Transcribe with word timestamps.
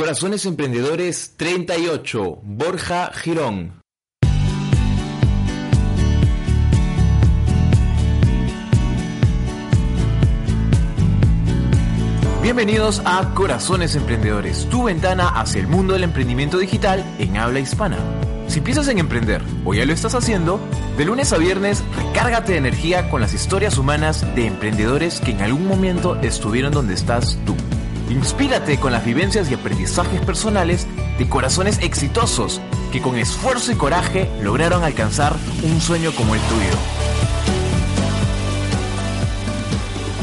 Corazones 0.00 0.46
Emprendedores 0.46 1.34
38, 1.36 2.40
Borja 2.42 3.12
Girón. 3.12 3.82
Bienvenidos 12.42 13.02
a 13.04 13.34
Corazones 13.34 13.94
Emprendedores, 13.94 14.66
tu 14.70 14.84
ventana 14.84 15.28
hacia 15.38 15.60
el 15.60 15.68
mundo 15.68 15.92
del 15.92 16.04
emprendimiento 16.04 16.56
digital 16.56 17.04
en 17.18 17.36
habla 17.36 17.60
hispana. 17.60 17.98
Si 18.48 18.62
piensas 18.62 18.88
en 18.88 19.00
emprender 19.00 19.42
o 19.66 19.74
ya 19.74 19.84
lo 19.84 19.92
estás 19.92 20.14
haciendo, 20.14 20.58
de 20.96 21.04
lunes 21.04 21.30
a 21.34 21.36
viernes 21.36 21.84
recárgate 21.94 22.52
de 22.52 22.58
energía 22.58 23.10
con 23.10 23.20
las 23.20 23.34
historias 23.34 23.76
humanas 23.76 24.22
de 24.34 24.46
emprendedores 24.46 25.20
que 25.20 25.32
en 25.32 25.42
algún 25.42 25.68
momento 25.68 26.16
estuvieron 26.22 26.72
donde 26.72 26.94
estás 26.94 27.38
tú. 27.44 27.54
Inspírate 28.10 28.80
con 28.80 28.90
las 28.90 29.04
vivencias 29.04 29.48
y 29.50 29.54
aprendizajes 29.54 30.20
personales 30.22 30.88
de 31.16 31.28
corazones 31.28 31.78
exitosos 31.78 32.60
que 32.90 33.00
con 33.00 33.16
esfuerzo 33.16 33.70
y 33.70 33.76
coraje 33.76 34.28
lograron 34.42 34.82
alcanzar 34.82 35.36
un 35.62 35.80
sueño 35.80 36.10
como 36.16 36.34
el 36.34 36.40
tuyo. 36.40 36.76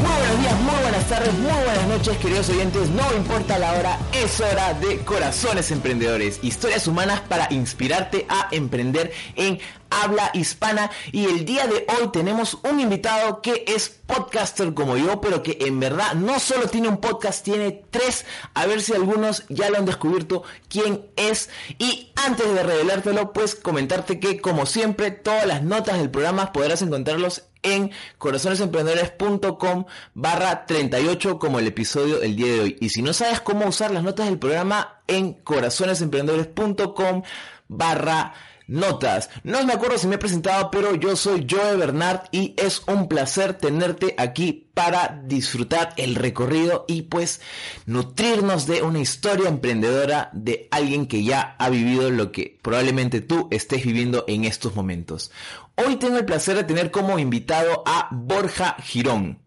Muy 0.02 0.10
buenos 0.10 0.40
días, 0.40 0.60
muy 0.60 0.82
buenas 0.82 1.08
tardes, 1.08 1.32
muy 1.38 1.64
buenas 1.64 1.88
noches, 1.88 2.18
queridos 2.18 2.50
oyentes. 2.50 2.90
No 2.90 3.16
importa 3.16 3.58
la 3.58 3.72
hora, 3.72 3.98
es 4.12 4.38
hora 4.38 4.74
de 4.74 4.98
Corazones 4.98 5.70
Emprendedores. 5.70 6.40
Historias 6.42 6.86
humanas 6.86 7.20
para 7.20 7.50
inspirarte 7.50 8.26
a 8.28 8.48
emprender 8.50 9.12
en 9.34 9.60
habla 9.90 10.30
hispana. 10.34 10.90
Y 11.12 11.26
el 11.26 11.44
día 11.44 11.66
de 11.66 11.86
hoy 11.88 12.10
tenemos 12.12 12.58
un 12.62 12.80
invitado 12.80 13.42
que 13.42 13.64
es 13.66 13.88
podcaster 13.88 14.74
como 14.74 14.96
yo, 14.96 15.20
pero 15.20 15.42
que 15.42 15.58
en 15.60 15.80
verdad 15.80 16.14
no 16.14 16.38
solo 16.40 16.68
tiene 16.68 16.88
un 16.88 16.98
podcast, 16.98 17.44
tiene 17.44 17.84
tres. 17.90 18.24
A 18.54 18.66
ver 18.66 18.80
si 18.82 18.94
algunos 18.94 19.44
ya 19.48 19.70
lo 19.70 19.78
han 19.78 19.84
descubierto 19.84 20.42
quién 20.68 21.06
es. 21.16 21.50
Y 21.78 22.12
antes 22.16 22.52
de 22.52 22.62
revelártelo, 22.62 23.32
pues 23.32 23.54
comentarte 23.54 24.20
que 24.20 24.40
como 24.40 24.66
siempre, 24.66 25.10
todas 25.10 25.46
las 25.46 25.62
notas 25.62 25.98
del 25.98 26.10
programa 26.10 26.52
podrás 26.52 26.82
encontrarlos 26.82 27.44
en 27.62 27.90
corazonesemprendedores.com 28.18 29.84
barra 30.14 30.66
38 30.66 31.38
como 31.38 31.58
el 31.58 31.66
episodio 31.66 32.18
del 32.18 32.36
día 32.36 32.52
de 32.52 32.60
hoy. 32.60 32.76
Y 32.80 32.90
si 32.90 33.02
no 33.02 33.12
sabes 33.12 33.40
cómo 33.40 33.66
usar 33.66 33.90
las 33.90 34.02
notas 34.02 34.26
del 34.26 34.38
programa 34.38 35.00
en 35.06 35.34
corazonesemprendedores.com 35.34 37.22
barra 37.68 38.34
notas. 38.68 39.30
No 39.42 39.64
me 39.64 39.72
acuerdo 39.72 39.98
si 39.98 40.06
me 40.06 40.14
he 40.14 40.18
presentado, 40.18 40.70
pero 40.70 40.94
yo 40.94 41.16
soy 41.16 41.46
Joe 41.50 41.76
Bernard 41.76 42.28
y 42.30 42.54
es 42.56 42.82
un 42.86 43.08
placer 43.08 43.54
tenerte 43.54 44.14
aquí 44.16 44.70
para 44.74 45.20
disfrutar 45.24 45.94
el 45.96 46.14
recorrido 46.14 46.84
y 46.86 47.02
pues 47.02 47.40
nutrirnos 47.86 48.66
de 48.66 48.82
una 48.82 49.00
historia 49.00 49.48
emprendedora 49.48 50.30
de 50.32 50.68
alguien 50.70 51.06
que 51.06 51.24
ya 51.24 51.56
ha 51.58 51.68
vivido 51.70 52.10
lo 52.10 52.30
que 52.30 52.58
probablemente 52.62 53.20
tú 53.20 53.48
estés 53.50 53.84
viviendo 53.84 54.24
en 54.28 54.44
estos 54.44 54.76
momentos. 54.76 55.32
Hoy 55.74 55.96
tengo 55.96 56.18
el 56.18 56.24
placer 56.24 56.56
de 56.56 56.64
tener 56.64 56.90
como 56.90 57.18
invitado 57.18 57.82
a 57.86 58.08
Borja 58.12 58.76
Girón. 58.80 59.40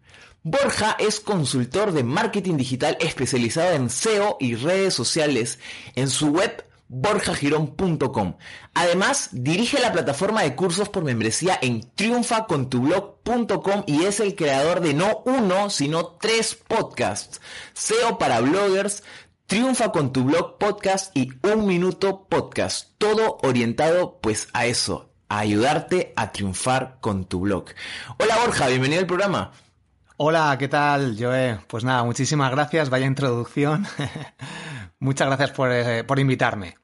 Borja 0.44 0.96
es 0.98 1.20
consultor 1.20 1.92
de 1.92 2.02
marketing 2.02 2.56
digital 2.56 2.96
especializado 3.00 3.76
en 3.76 3.88
SEO 3.88 4.36
y 4.40 4.56
redes 4.56 4.92
sociales. 4.92 5.60
En 5.94 6.10
su 6.10 6.30
web 6.30 6.64
borjagirón.com. 6.92 8.36
Además, 8.74 9.30
dirige 9.32 9.80
la 9.80 9.92
plataforma 9.92 10.42
de 10.42 10.54
cursos 10.54 10.90
por 10.90 11.04
membresía 11.04 11.58
en 11.60 11.80
triunfacontublog.com 11.94 13.84
y 13.86 14.04
es 14.04 14.20
el 14.20 14.34
creador 14.36 14.80
de 14.80 14.92
no 14.92 15.22
uno, 15.24 15.70
sino 15.70 16.18
tres 16.20 16.54
podcasts. 16.54 17.40
SEO 17.72 18.18
para 18.18 18.40
bloggers, 18.40 19.02
Triunfa 19.46 19.92
con 19.92 20.12
tu 20.12 20.24
blog 20.24 20.56
podcast 20.56 21.14
y 21.14 21.30
Un 21.42 21.66
Minuto 21.66 22.26
Podcast. 22.26 22.92
Todo 22.96 23.38
orientado 23.42 24.18
pues 24.22 24.48
a 24.54 24.64
eso, 24.64 25.12
a 25.28 25.40
ayudarte 25.40 26.14
a 26.16 26.32
triunfar 26.32 26.98
con 27.00 27.26
tu 27.26 27.40
blog. 27.40 27.66
Hola 28.18 28.38
Borja, 28.38 28.68
bienvenido 28.68 29.00
al 29.00 29.06
programa. 29.06 29.52
Hola, 30.16 30.56
¿qué 30.58 30.68
tal, 30.68 31.16
Joe? 31.18 31.58
Pues 31.66 31.84
nada, 31.84 32.04
muchísimas 32.04 32.50
gracias, 32.50 32.88
vaya 32.88 33.06
introducción. 33.06 33.86
Muchas 34.98 35.26
gracias 35.26 35.50
por, 35.50 35.70
eh, 35.70 36.04
por 36.04 36.18
invitarme. 36.18 36.81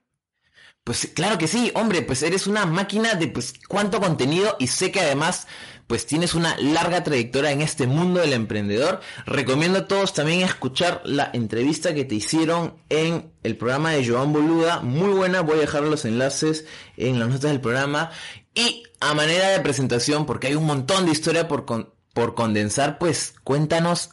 Pues 0.89 1.07
claro 1.13 1.37
que 1.37 1.49
sí, 1.49 1.71
hombre, 1.75 2.01
pues 2.01 2.23
eres 2.23 2.47
una 2.47 2.65
máquina 2.65 3.13
de 3.13 3.29
pues 3.29 3.53
cuánto 3.69 4.01
contenido 4.01 4.57
y 4.59 4.69
sé 4.69 4.91
que 4.91 5.01
además 5.01 5.47
pues 5.87 6.07
tienes 6.07 6.33
una 6.33 6.57
larga 6.57 7.05
trayectoria 7.05 7.51
en 7.51 7.61
este 7.61 7.87
mundo 7.87 8.21
del 8.21 8.33
emprendedor. 8.33 9.03
Recomiendo 9.27 9.81
a 9.81 9.87
todos 9.87 10.15
también 10.15 10.41
escuchar 10.41 11.03
la 11.05 11.29
entrevista 11.35 11.93
que 11.93 12.07
te 12.07 12.15
hicieron 12.15 12.79
en 12.89 13.31
el 13.43 13.59
programa 13.59 13.91
de 13.91 14.09
Joan 14.09 14.33
Boluda, 14.33 14.81
muy 14.81 15.11
buena, 15.11 15.43
voy 15.43 15.59
a 15.59 15.61
dejar 15.61 15.83
los 15.83 16.07
enlaces 16.07 16.65
en 16.97 17.21
las 17.21 17.29
notas 17.29 17.51
del 17.51 17.61
programa 17.61 18.11
y 18.55 18.85
a 19.01 19.13
manera 19.13 19.51
de 19.51 19.61
presentación 19.61 20.25
porque 20.25 20.47
hay 20.47 20.55
un 20.55 20.65
montón 20.65 21.05
de 21.05 21.13
historia 21.13 21.49
por 21.49 21.67
por 22.15 22.35
condensar, 22.35 22.97
pues 22.97 23.35
cuéntanos 23.45 24.13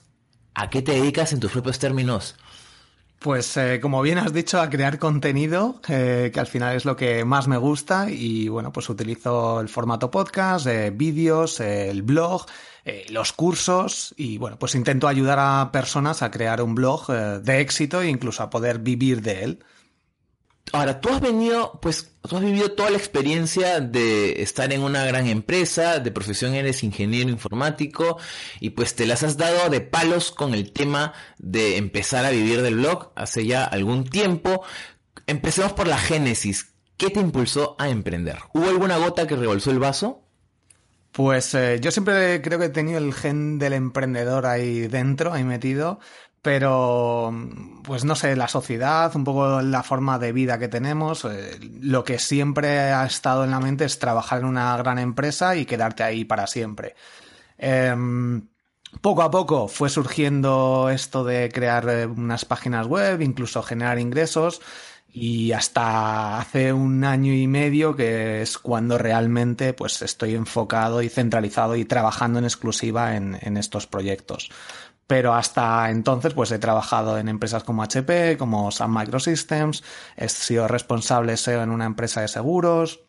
a 0.54 0.70
qué 0.70 0.82
te 0.82 0.92
dedicas 0.92 1.32
en 1.32 1.40
tus 1.40 1.54
propios 1.54 1.80
términos. 1.80 2.36
Pues 3.20 3.58
eh, 3.58 3.80
como 3.82 4.02
bien 4.02 4.20
has 4.20 4.34
dicho, 4.34 4.62
a 4.62 4.70
crear 4.70 5.00
contenido, 5.00 5.82
eh, 5.88 6.30
que 6.34 6.40
al 6.40 6.48
final 6.48 6.76
es 6.76 6.86
lo 6.86 6.96
que 6.96 7.26
más 7.26 7.48
me 7.48 7.58
gusta 7.58 8.10
y 8.10 8.50
bueno, 8.50 8.72
pues 8.72 8.88
utilizo 8.90 9.60
el 9.62 9.70
formato 9.70 10.12
podcast, 10.12 10.68
eh, 10.68 10.92
vídeos, 10.92 11.60
el 11.60 12.04
blog, 12.04 12.46
los 13.10 13.34
cursos 13.34 14.14
y 14.16 14.38
bueno, 14.38 14.60
pues 14.60 14.76
intento 14.76 15.08
ayudar 15.08 15.40
a 15.40 15.72
personas 15.72 16.22
a 16.22 16.30
crear 16.30 16.62
un 16.62 16.76
blog 16.76 17.08
de 17.08 17.60
éxito 17.60 18.02
e 18.02 18.10
incluso 18.10 18.44
a 18.44 18.52
poder 18.52 18.78
vivir 18.78 19.24
de 19.24 19.44
él. 19.44 19.60
Ahora, 20.74 21.00
tú 21.00 21.10
has 21.10 21.22
venido, 21.22 21.80
pues, 21.82 22.16
tú 22.28 22.38
has 22.38 22.44
vivido 22.44 22.72
toda 22.72 22.90
la 22.90 22.98
experiencia 22.98 23.80
de 23.80 24.42
estar 24.42 24.74
en 24.74 24.82
una 24.82 25.06
gran 25.06 25.28
empresa, 25.28 26.00
de 26.00 26.12
profesión 26.12 26.54
eres 26.54 26.84
ingeniero 26.84 27.30
informático, 27.30 28.18
y 28.60 28.72
pues 28.72 28.96
te 28.96 29.06
las 29.06 29.24
has 29.24 29.38
dado 29.38 29.70
de 29.70 29.82
palos 29.82 30.32
con 30.32 30.54
el 30.54 30.72
tema 30.72 31.14
de 31.38 31.78
empezar 31.78 32.26
a 32.26 32.32
vivir 32.32 32.62
del 32.62 32.76
blog 32.76 33.12
hace 33.16 33.46
ya 33.46 33.64
algún 33.64 34.06
tiempo. 34.06 34.64
Empecemos 35.28 35.74
por 35.74 35.88
la 35.88 35.98
génesis. 35.98 36.74
¿Qué 36.98 37.10
te 37.10 37.20
impulsó 37.20 37.76
a 37.78 37.90
emprender? 37.90 38.40
¿Hubo 38.54 38.70
alguna 38.70 38.98
gota 38.98 39.28
que 39.28 39.36
rebalsó 39.36 39.72
el 39.72 39.80
vaso? 39.80 40.24
Pues 41.12 41.54
eh, 41.54 41.80
yo 41.80 41.92
siempre 41.92 42.42
creo 42.42 42.60
que 42.60 42.66
he 42.66 42.70
tenido 42.70 42.98
el 42.98 43.14
gen 43.14 43.58
del 43.58 43.74
emprendedor 43.74 44.46
ahí 44.46 44.88
dentro, 44.88 45.32
ahí 45.32 45.46
metido, 45.46 46.00
pero 46.46 47.34
pues 47.82 48.06
no 48.06 48.14
sé, 48.14 48.36
la 48.36 48.48
sociedad, 48.48 49.12
un 49.16 49.24
poco 49.24 49.64
la 49.64 49.82
forma 49.82 50.20
de 50.20 50.32
vida 50.32 50.60
que 50.60 50.68
tenemos, 50.68 51.26
eh, 51.26 51.58
lo 51.82 52.04
que 52.04 52.20
siempre 52.20 52.94
ha 52.94 53.04
estado 53.04 53.44
en 53.44 53.50
la 53.50 53.60
mente 53.60 53.86
es 53.86 53.98
trabajar 53.98 54.42
en 54.42 54.46
una 54.46 54.78
gran 54.78 55.00
empresa 55.00 55.56
y 55.56 55.66
quedarte 55.66 56.04
ahí 56.04 56.24
para 56.24 56.46
siempre. 56.46 56.94
Em, 57.58 58.48
poco 59.02 59.24
a 59.24 59.32
poco 59.32 59.68
fue 59.68 59.90
surgiendo 59.90 60.92
esto 60.92 61.24
de 61.24 61.50
crear 61.52 61.90
eh, 61.90 62.06
unas 62.06 62.46
páginas 62.46 62.86
web, 62.86 63.24
incluso 63.24 63.64
generar 63.64 63.98
ingresos, 63.98 64.62
y 65.12 65.52
hasta 65.52 66.38
hace 66.40 66.74
un 66.74 67.06
año 67.06 67.34
y 67.34 67.48
medio 67.48 67.96
que 67.96 68.44
es 68.44 68.60
cuando 68.60 69.00
realmente 69.00 69.74
pues 69.74 70.02
estoy 70.04 70.36
enfocado 70.36 71.02
y 71.02 71.10
centralizado 71.10 71.76
y 71.76 71.86
trabajando 71.86 72.38
en 72.38 72.46
exclusiva 72.46 73.16
en, 73.16 73.36
en 73.42 73.58
estos 73.58 73.88
proyectos 73.88 74.52
pero 75.08 75.34
hasta 75.34 75.90
entonces 75.90 76.34
pues 76.34 76.52
he 76.52 76.60
trabajado 76.60 77.18
en 77.18 77.28
empresas 77.30 77.64
como 77.64 77.84
HP, 77.84 78.38
como 78.38 78.72
Sun 78.72 78.94
Microsystems, 78.94 79.84
he 80.18 80.30
sido 80.30 80.68
responsable 80.68 81.38
SEO 81.38 81.64
en 81.64 81.70
una 81.70 81.86
empresa 81.86 82.22
de 82.22 82.28
seguros 82.28 83.02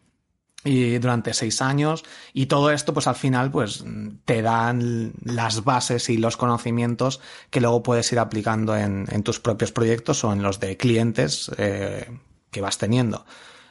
y 0.64 0.98
durante 0.98 1.32
seis 1.32 1.62
años 1.62 2.04
y 2.32 2.46
todo 2.46 2.70
esto 2.70 2.92
pues 2.92 3.06
al 3.06 3.14
final 3.14 3.50
pues 3.50 3.84
te 4.24 4.42
dan 4.42 5.12
las 5.24 5.64
bases 5.64 6.08
y 6.10 6.18
los 6.18 6.36
conocimientos 6.36 7.20
que 7.50 7.60
luego 7.60 7.82
puedes 7.82 8.12
ir 8.12 8.18
aplicando 8.18 8.76
en, 8.76 9.06
tus 9.22 9.40
propios 9.40 9.72
proyectos 9.72 10.24
o 10.24 10.32
en 10.32 10.42
los 10.42 10.60
de 10.60 10.76
clientes 10.76 11.50
eh, 11.56 12.10
que 12.50 12.60
vas 12.60 12.78
teniendo. 12.78 13.24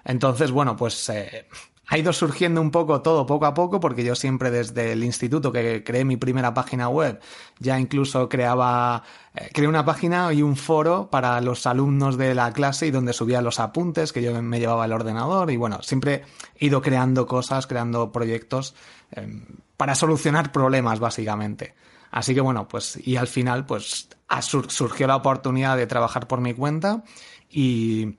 Entonces, 0.05 0.51
bueno, 0.51 0.75
pues 0.77 1.09
eh, 1.09 1.47
ha 1.87 1.97
ido 1.97 2.13
surgiendo 2.13 2.61
un 2.61 2.71
poco 2.71 3.01
todo 3.01 3.25
poco 3.25 3.45
a 3.45 3.53
poco, 3.53 3.79
porque 3.79 4.03
yo 4.03 4.15
siempre 4.15 4.51
desde 4.51 4.91
el 4.91 5.03
instituto 5.03 5.51
que 5.51 5.83
creé 5.83 6.05
mi 6.05 6.17
primera 6.17 6.53
página 6.53 6.89
web, 6.89 7.19
ya 7.59 7.79
incluso 7.79 8.27
creaba, 8.27 9.03
eh, 9.35 9.49
creé 9.53 9.67
una 9.67 9.85
página 9.85 10.33
y 10.33 10.41
un 10.41 10.55
foro 10.55 11.09
para 11.09 11.39
los 11.41 11.65
alumnos 11.67 12.17
de 12.17 12.33
la 12.33 12.51
clase 12.53 12.87
y 12.87 12.91
donde 12.91 13.13
subía 13.13 13.41
los 13.41 13.59
apuntes 13.59 14.11
que 14.11 14.21
yo 14.21 14.41
me 14.41 14.59
llevaba 14.59 14.83
al 14.83 14.93
ordenador 14.93 15.51
y 15.51 15.57
bueno, 15.57 15.81
siempre 15.83 16.23
he 16.55 16.65
ido 16.65 16.81
creando 16.81 17.27
cosas, 17.27 17.67
creando 17.67 18.11
proyectos 18.11 18.75
em, 19.11 19.45
para 19.77 19.95
solucionar 19.95 20.51
problemas 20.51 20.99
básicamente. 20.99 21.75
Así 22.11 22.33
que 22.33 22.41
bueno, 22.41 22.67
pues 22.67 22.97
y 23.05 23.17
al 23.17 23.27
final 23.27 23.65
pues 23.65 24.09
surgió 24.39 25.05
la 25.05 25.17
oportunidad 25.17 25.77
de 25.77 25.85
trabajar 25.85 26.27
por 26.27 26.39
mi 26.41 26.53
cuenta 26.53 27.03
y 27.49 28.17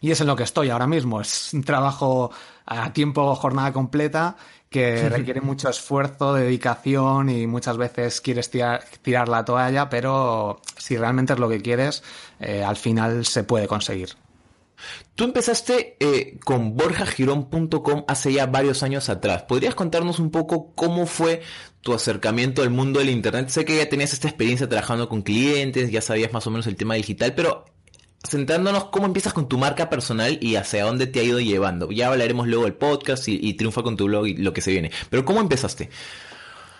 y 0.00 0.10
es 0.10 0.20
en 0.20 0.26
lo 0.26 0.36
que 0.36 0.44
estoy 0.44 0.70
ahora 0.70 0.86
mismo. 0.86 1.20
Es 1.20 1.52
un 1.52 1.64
trabajo 1.64 2.30
a 2.66 2.92
tiempo, 2.92 3.34
jornada 3.34 3.72
completa, 3.72 4.36
que 4.68 5.08
requiere 5.10 5.40
mucho 5.40 5.68
esfuerzo, 5.68 6.34
dedicación 6.34 7.28
y 7.30 7.46
muchas 7.46 7.76
veces 7.76 8.20
quieres 8.20 8.50
tirar, 8.50 9.28
la 9.28 9.44
toalla, 9.44 9.88
pero 9.88 10.60
si 10.76 10.96
realmente 10.96 11.32
es 11.32 11.38
lo 11.38 11.48
que 11.48 11.60
quieres, 11.60 12.02
eh, 12.40 12.62
al 12.62 12.76
final 12.76 13.24
se 13.24 13.44
puede 13.44 13.66
conseguir. 13.66 14.10
Tú 15.14 15.24
empezaste 15.24 15.96
eh, 15.98 16.38
con 16.44 16.76
borjagirón.com 16.76 18.04
hace 18.06 18.32
ya 18.32 18.46
varios 18.46 18.84
años 18.84 19.08
atrás. 19.08 19.42
¿Podrías 19.42 19.74
contarnos 19.74 20.20
un 20.20 20.30
poco 20.30 20.72
cómo 20.76 21.06
fue 21.06 21.42
tu 21.80 21.92
acercamiento 21.92 22.62
al 22.62 22.70
mundo 22.70 23.00
del 23.00 23.10
Internet? 23.10 23.48
Sé 23.48 23.64
que 23.64 23.76
ya 23.76 23.88
tenías 23.88 24.12
esta 24.12 24.28
experiencia 24.28 24.68
trabajando 24.68 25.08
con 25.08 25.22
clientes, 25.22 25.90
ya 25.90 26.00
sabías 26.00 26.32
más 26.32 26.46
o 26.46 26.50
menos 26.50 26.68
el 26.68 26.76
tema 26.76 26.94
digital, 26.94 27.34
pero 27.34 27.64
centrándonos 28.26 28.86
cómo 28.86 29.06
empiezas 29.06 29.32
con 29.32 29.48
tu 29.48 29.58
marca 29.58 29.90
personal 29.90 30.38
y 30.40 30.56
hacia 30.56 30.84
dónde 30.84 31.06
te 31.06 31.20
ha 31.20 31.22
ido 31.22 31.40
llevando. 31.40 31.90
Ya 31.90 32.08
hablaremos 32.08 32.46
luego 32.46 32.64
del 32.64 32.74
podcast 32.74 33.28
y, 33.28 33.54
triunfa 33.54 33.82
con 33.82 33.96
tu 33.96 34.06
blog 34.06 34.26
y 34.26 34.36
lo 34.36 34.52
que 34.52 34.60
se 34.60 34.70
viene. 34.70 34.90
Pero 35.10 35.24
¿cómo 35.24 35.40
empezaste? 35.40 35.90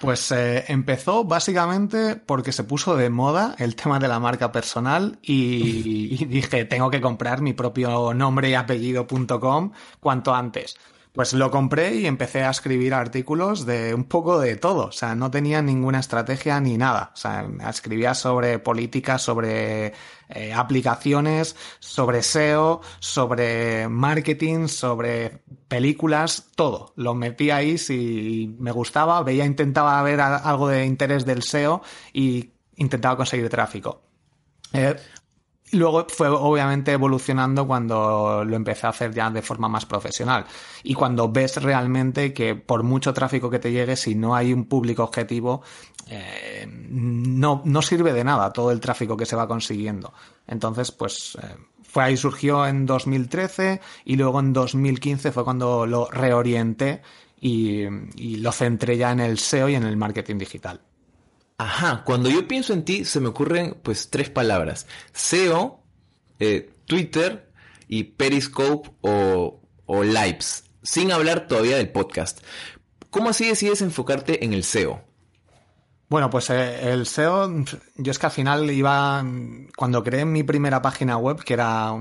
Pues 0.00 0.30
eh, 0.30 0.64
empezó 0.68 1.24
básicamente 1.24 2.14
porque 2.14 2.52
se 2.52 2.62
puso 2.62 2.96
de 2.96 3.10
moda 3.10 3.56
el 3.58 3.74
tema 3.74 3.98
de 3.98 4.06
la 4.06 4.20
marca 4.20 4.52
personal 4.52 5.18
y, 5.22 6.16
y 6.20 6.24
dije, 6.26 6.64
tengo 6.64 6.90
que 6.90 7.00
comprar 7.00 7.40
mi 7.40 7.52
propio 7.52 8.14
nombre 8.14 8.50
y 8.50 8.54
apellido.com 8.54 9.72
cuanto 10.00 10.34
antes. 10.34 10.76
Pues 11.12 11.32
lo 11.32 11.50
compré 11.50 11.96
y 11.96 12.06
empecé 12.06 12.44
a 12.44 12.50
escribir 12.50 12.94
artículos 12.94 13.66
de 13.66 13.94
un 13.94 14.04
poco 14.04 14.38
de 14.38 14.56
todo. 14.56 14.86
O 14.86 14.92
sea, 14.92 15.14
no 15.14 15.30
tenía 15.30 15.62
ninguna 15.62 16.00
estrategia 16.00 16.60
ni 16.60 16.76
nada. 16.76 17.10
O 17.14 17.16
sea, 17.16 17.48
escribía 17.68 18.14
sobre 18.14 18.58
política, 18.58 19.18
sobre 19.18 19.94
eh, 20.28 20.52
aplicaciones, 20.54 21.56
sobre 21.78 22.22
SEO, 22.22 22.82
sobre 23.00 23.88
marketing, 23.88 24.68
sobre 24.68 25.42
películas, 25.68 26.50
todo. 26.54 26.92
Lo 26.96 27.14
metí 27.14 27.50
ahí 27.50 27.78
si 27.78 28.54
me 28.58 28.70
gustaba, 28.70 29.22
veía, 29.22 29.44
intentaba 29.44 30.00
ver 30.02 30.20
algo 30.20 30.68
de 30.68 30.84
interés 30.84 31.24
del 31.24 31.42
SEO 31.42 31.82
y 32.12 32.50
intentaba 32.76 33.16
conseguir 33.16 33.48
tráfico. 33.48 34.02
Eh, 34.72 34.96
Luego 35.72 36.06
fue 36.08 36.28
obviamente 36.28 36.92
evolucionando 36.92 37.66
cuando 37.66 38.42
lo 38.44 38.56
empecé 38.56 38.86
a 38.86 38.90
hacer 38.90 39.12
ya 39.12 39.30
de 39.30 39.42
forma 39.42 39.68
más 39.68 39.84
profesional. 39.84 40.46
Y 40.82 40.94
cuando 40.94 41.30
ves 41.30 41.62
realmente 41.62 42.32
que 42.32 42.54
por 42.54 42.82
mucho 42.82 43.12
tráfico 43.12 43.50
que 43.50 43.58
te 43.58 43.70
llegue, 43.70 43.96
si 43.96 44.14
no 44.14 44.34
hay 44.34 44.52
un 44.52 44.64
público 44.64 45.04
objetivo, 45.04 45.62
eh, 46.06 46.66
no, 46.68 47.62
no 47.64 47.82
sirve 47.82 48.12
de 48.12 48.24
nada 48.24 48.52
todo 48.52 48.70
el 48.70 48.80
tráfico 48.80 49.16
que 49.16 49.26
se 49.26 49.36
va 49.36 49.46
consiguiendo. 49.46 50.14
Entonces, 50.46 50.90
pues 50.90 51.36
eh, 51.42 51.56
fue 51.82 52.04
ahí 52.04 52.16
surgió 52.16 52.66
en 52.66 52.86
2013 52.86 53.80
y 54.06 54.16
luego 54.16 54.40
en 54.40 54.54
2015 54.54 55.32
fue 55.32 55.44
cuando 55.44 55.86
lo 55.86 56.08
reorienté 56.10 57.02
y, 57.40 57.82
y 58.16 58.36
lo 58.36 58.52
centré 58.52 58.96
ya 58.96 59.12
en 59.12 59.20
el 59.20 59.38
SEO 59.38 59.68
y 59.68 59.74
en 59.74 59.84
el 59.84 59.96
marketing 59.98 60.38
digital. 60.38 60.80
Ajá, 61.58 62.04
cuando 62.04 62.30
yo 62.30 62.46
pienso 62.46 62.72
en 62.72 62.84
ti 62.84 63.04
se 63.04 63.18
me 63.18 63.28
ocurren 63.28 63.76
pues 63.82 64.10
tres 64.10 64.30
palabras. 64.30 64.86
SEO, 65.12 65.82
eh, 66.38 66.70
Twitter 66.86 67.52
y 67.88 68.04
Periscope 68.04 68.90
o, 69.00 69.60
o 69.86 70.04
Lives, 70.04 70.64
sin 70.82 71.10
hablar 71.10 71.48
todavía 71.48 71.76
del 71.76 71.90
podcast. 71.90 72.40
¿Cómo 73.10 73.30
así 73.30 73.48
decides 73.48 73.82
enfocarte 73.82 74.44
en 74.44 74.52
el 74.52 74.62
SEO? 74.62 75.02
Bueno, 76.08 76.30
pues 76.30 76.48
eh, 76.50 76.92
el 76.92 77.06
SEO, 77.06 77.64
yo 77.96 78.10
es 78.10 78.18
que 78.18 78.26
al 78.26 78.32
final 78.32 78.70
iba, 78.70 79.24
cuando 79.76 80.02
creé 80.04 80.24
mi 80.24 80.42
primera 80.42 80.80
página 80.80 81.18
web, 81.18 81.42
que 81.42 81.54
era 81.54 81.92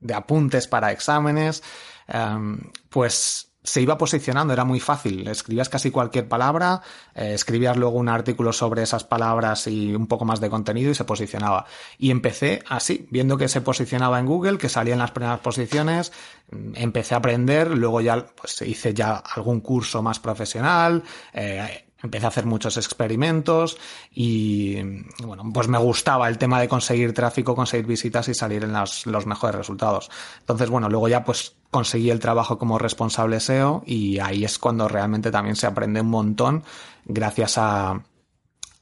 de 0.00 0.14
apuntes 0.14 0.68
para 0.68 0.92
exámenes, 0.92 1.62
em, 2.08 2.60
pues 2.88 3.51
se 3.64 3.80
iba 3.80 3.96
posicionando, 3.96 4.52
era 4.52 4.64
muy 4.64 4.80
fácil. 4.80 5.26
Escribías 5.28 5.68
casi 5.68 5.90
cualquier 5.90 6.28
palabra, 6.28 6.82
eh, 7.14 7.34
escribías 7.34 7.76
luego 7.76 7.98
un 7.98 8.08
artículo 8.08 8.52
sobre 8.52 8.82
esas 8.82 9.04
palabras 9.04 9.66
y 9.66 9.94
un 9.94 10.06
poco 10.06 10.24
más 10.24 10.40
de 10.40 10.50
contenido 10.50 10.90
y 10.90 10.94
se 10.94 11.04
posicionaba. 11.04 11.66
Y 11.98 12.10
empecé 12.10 12.62
así, 12.68 13.06
viendo 13.10 13.36
que 13.36 13.48
se 13.48 13.60
posicionaba 13.60 14.18
en 14.18 14.26
Google, 14.26 14.58
que 14.58 14.68
salía 14.68 14.94
en 14.94 14.98
las 14.98 15.12
primeras 15.12 15.40
posiciones, 15.40 16.12
mm, 16.50 16.72
empecé 16.74 17.14
a 17.14 17.18
aprender, 17.18 17.70
luego 17.70 18.00
ya 18.00 18.26
pues 18.26 18.60
hice 18.62 18.94
ya 18.94 19.16
algún 19.16 19.60
curso 19.60 20.02
más 20.02 20.18
profesional, 20.18 21.02
eh, 21.32 21.84
empecé 22.02 22.26
a 22.26 22.28
hacer 22.28 22.46
muchos 22.46 22.76
experimentos 22.76 23.78
y 24.12 24.82
bueno, 25.24 25.44
pues 25.52 25.68
me 25.68 25.78
gustaba 25.78 26.28
el 26.28 26.38
tema 26.38 26.60
de 26.60 26.68
conseguir 26.68 27.12
tráfico, 27.12 27.54
conseguir 27.54 27.86
visitas 27.86 28.28
y 28.28 28.34
salir 28.34 28.64
en 28.64 28.72
los, 28.72 29.06
los 29.06 29.26
mejores 29.26 29.56
resultados. 29.56 30.10
Entonces, 30.40 30.68
bueno, 30.70 30.88
luego 30.88 31.08
ya 31.08 31.24
pues 31.24 31.54
conseguí 31.70 32.10
el 32.10 32.20
trabajo 32.20 32.58
como 32.58 32.78
responsable 32.78 33.40
SEO 33.40 33.82
y 33.86 34.18
ahí 34.18 34.44
es 34.44 34.58
cuando 34.58 34.88
realmente 34.88 35.30
también 35.30 35.56
se 35.56 35.66
aprende 35.66 36.00
un 36.00 36.10
montón 36.10 36.64
gracias 37.04 37.58
a, 37.58 38.02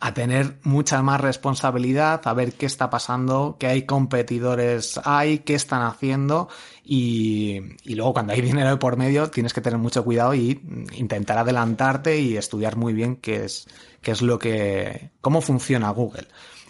a 0.01 0.15
tener 0.15 0.59
mucha 0.63 1.03
más 1.03 1.21
responsabilidad, 1.21 2.23
a 2.25 2.33
ver 2.33 2.55
qué 2.55 2.65
está 2.65 2.89
pasando, 2.89 3.57
qué 3.61 3.67
hay 3.67 3.83
competidores 3.83 4.99
hay, 5.05 5.41
qué 5.41 5.55
están 5.55 5.83
haciendo 5.83 6.49
y, 6.83 7.61
luego 7.85 8.15
cuando 8.15 8.33
hay 8.33 8.41
dinero 8.41 8.79
por 8.79 8.97
medio 8.97 9.31
tienes 9.31 9.53
que 9.53 9.61
tener 9.61 9.79
mucho 9.79 10.03
cuidado 10.03 10.35
y 10.35 10.61
intentar 10.97 11.37
adelantarte 11.37 12.19
y 12.19 12.39
estudiar 12.39 12.77
muy 12.77 12.95
bien 12.95 13.17
qué 13.17 13.45
es, 13.45 13.69
qué 14.01 14.13
es 14.13 14.23
lo 14.23 14.39
que, 14.39 15.11
cómo 15.21 15.43
funciona 15.43 15.91
Google. 15.91 16.29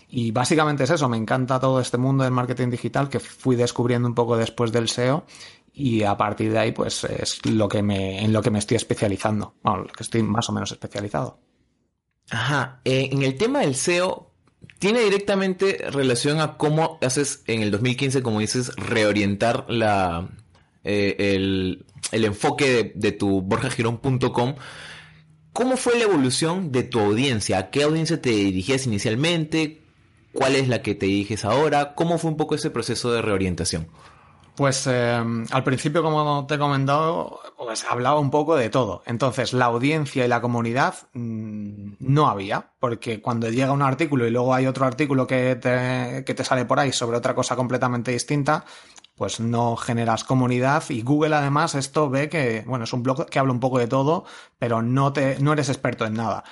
Y 0.09 0.33
básicamente 0.33 0.83
es 0.83 0.91
eso, 0.91 1.09
me 1.09 1.17
encanta 1.17 1.61
todo 1.61 1.81
este 1.81 1.99
mundo 1.99 2.25
del 2.25 2.33
marketing 2.33 2.71
digital 2.71 3.09
que 3.09 3.21
fui 3.21 3.55
descubriendo 3.55 4.09
un 4.09 4.15
poco 4.17 4.37
después 4.37 4.73
del 4.73 4.89
SEO 4.89 5.25
y 5.73 6.03
a 6.03 6.17
partir 6.17 6.51
de 6.51 6.59
ahí 6.59 6.73
pues 6.73 7.05
es 7.05 7.47
lo 7.47 7.69
que 7.69 7.81
me, 7.81 8.25
en 8.25 8.33
lo 8.33 8.43
que 8.43 8.51
me 8.51 8.59
estoy 8.59 8.77
especializando, 8.77 9.55
bueno, 9.63 9.85
lo 9.85 9.93
que 9.93 10.03
estoy 10.03 10.25
más 10.25 10.49
o 10.49 10.53
menos 10.53 10.73
especializado. 10.73 11.39
Ajá, 12.31 12.81
eh, 12.85 13.09
en 13.13 13.23
el 13.23 13.37
tema 13.37 13.61
del 13.61 13.75
SEO, 13.75 14.31
¿tiene 14.79 15.01
directamente 15.01 15.79
relación 15.91 16.41
a 16.41 16.57
cómo 16.57 16.99
haces 17.03 17.43
en 17.47 17.63
el 17.63 17.73
2015, 17.73 18.23
como 18.23 18.39
dices, 18.41 18.75
reorientar 18.77 19.67
la, 19.69 20.29
eh, 20.85 21.17
el, 21.35 21.85
enfoque 22.13 22.93
de, 22.95 23.13
tu 23.13 23.43
borjagirón.com? 23.43 24.55
¿Cómo 25.53 25.77
fue 25.77 25.99
la 25.99 26.05
evolución 26.05 26.71
de 26.71 26.85
tu 26.85 27.01
audiencia? 27.01 27.59
¿A 27.59 27.71
qué 27.71 27.83
audiencia 27.83 28.23
te 28.23 28.31
dirigías 28.31 28.87
inicialmente? 28.87 29.81
¿Cuál 30.33 30.55
es 30.55 30.69
la 30.69 30.83
que 30.83 30.95
te 30.95 31.07
diriges 31.07 31.45
ahora? 31.45 31.95
¿Cómo 31.97 32.19
fue 32.19 32.31
un 32.31 32.37
poco 32.37 32.55
ese 32.55 32.71
proceso 32.71 33.13
de 33.13 33.23
reorientación? 33.23 33.89
Pues 34.57 34.87
eh, 34.87 35.23
al 35.51 35.65
principio, 35.65 36.03
como 36.03 36.47
te 36.47 36.57
he 36.57 36.59
comentado, 36.59 37.41
pues 37.57 37.85
hablaba 37.85 38.19
un 38.19 38.31
poco 38.31 38.57
de 38.57 38.69
todo. 38.69 39.03
Entonces, 39.07 39.53
la 39.53 39.67
audiencia 39.67 40.25
y 40.25 40.29
la 40.29 40.41
comunidad 40.41 40.95
mm, 41.15 41.93
no 42.01 42.29
había, 42.29 42.73
porque 42.79 43.23
cuando 43.23 43.49
llega 43.49 43.73
un 43.73 43.83
artículo 43.83 44.27
y 44.27 44.31
luego 44.31 44.53
hay 44.53 44.67
otro 44.67 44.85
artículo 44.85 45.27
que 45.27 45.57
te, 45.57 46.25
que 46.25 46.35
te 46.35 46.45
sale 46.45 46.65
por 46.67 46.79
ahí 46.79 46.93
sobre 46.93 47.17
otra 47.17 47.35
cosa 47.35 47.57
completamente 47.57 48.11
distinta, 48.13 48.65
pues 49.21 49.39
no 49.39 49.77
generas 49.77 50.25
comunidad 50.25 50.83
y 50.89 51.03
Google 51.03 51.37
además 51.37 51.75
esto 51.75 52.09
ve 52.09 52.31
que, 52.31 52.65
bueno, 52.67 52.85
es 52.85 52.93
un 52.95 53.03
blog 53.03 53.27
que 53.27 53.39
habla 53.39 53.53
un 53.53 53.61
poco 53.61 53.79
de 53.79 53.87
todo, 53.87 54.25
pero 54.59 54.81
no, 54.81 55.13
te, 55.13 55.39
no 55.41 55.53
eres 55.53 55.69
experto 55.69 56.07
en 56.07 56.15
nada. 56.15 56.43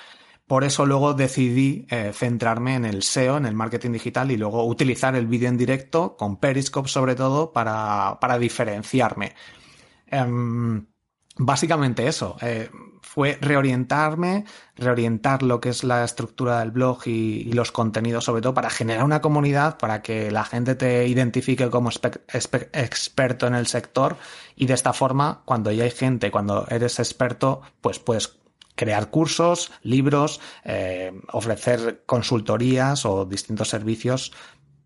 Por 0.49 0.63
eso 0.63 0.87
luego 0.87 1.13
decidí 1.13 1.85
eh, 1.91 2.09
centrarme 2.11 2.73
en 2.73 2.83
el 2.83 3.03
SEO, 3.03 3.37
en 3.37 3.45
el 3.45 3.53
marketing 3.53 3.91
digital 3.91 4.31
y 4.31 4.35
luego 4.35 4.65
utilizar 4.65 5.15
el 5.15 5.27
vídeo 5.27 5.47
en 5.47 5.57
directo 5.57 6.17
con 6.17 6.37
Periscope 6.37 6.89
sobre 6.89 7.13
todo 7.13 7.53
para, 7.53 8.17
para 8.19 8.39
diferenciarme. 8.39 9.35
Em, 10.07 10.87
básicamente 11.37 12.07
eso, 12.07 12.35
eh, 12.41 12.67
fue 13.03 13.37
reorientarme, 13.39 14.45
reorientar 14.75 15.43
lo 15.43 15.61
que 15.61 15.69
es 15.69 15.83
la 15.83 16.03
estructura 16.03 16.61
del 16.61 16.71
blog 16.71 17.05
y, 17.05 17.53
los 17.53 17.71
contenidos 17.71 18.25
sobre 18.25 18.41
todo 18.41 18.55
para 18.55 18.71
generar 18.71 19.03
una 19.03 19.21
comunidad, 19.21 19.77
para 19.77 20.01
que 20.01 20.31
la 20.31 20.45
gente 20.45 20.73
te 20.73 21.07
identifique 21.07 21.69
como 21.69 21.91
experto 21.91 23.45
en 23.45 23.53
el 23.53 23.67
sector 23.67 24.17
y 24.55 24.65
de 24.65 24.73
esta 24.73 24.93
forma 24.93 25.43
cuando 25.45 25.71
ya 25.71 25.83
hay 25.83 25.91
gente, 25.91 26.31
cuando 26.31 26.65
eres 26.71 26.97
experto, 26.97 27.61
pues 27.81 27.99
puedes 27.99 28.38
crear 28.79 29.09
cursos, 29.09 29.73
libros, 29.83 30.39
eh, 30.63 31.11
ofrecer 31.33 32.03
consultorías 32.05 33.05
o 33.05 33.25
distintos 33.25 33.67
servicios 33.67 34.31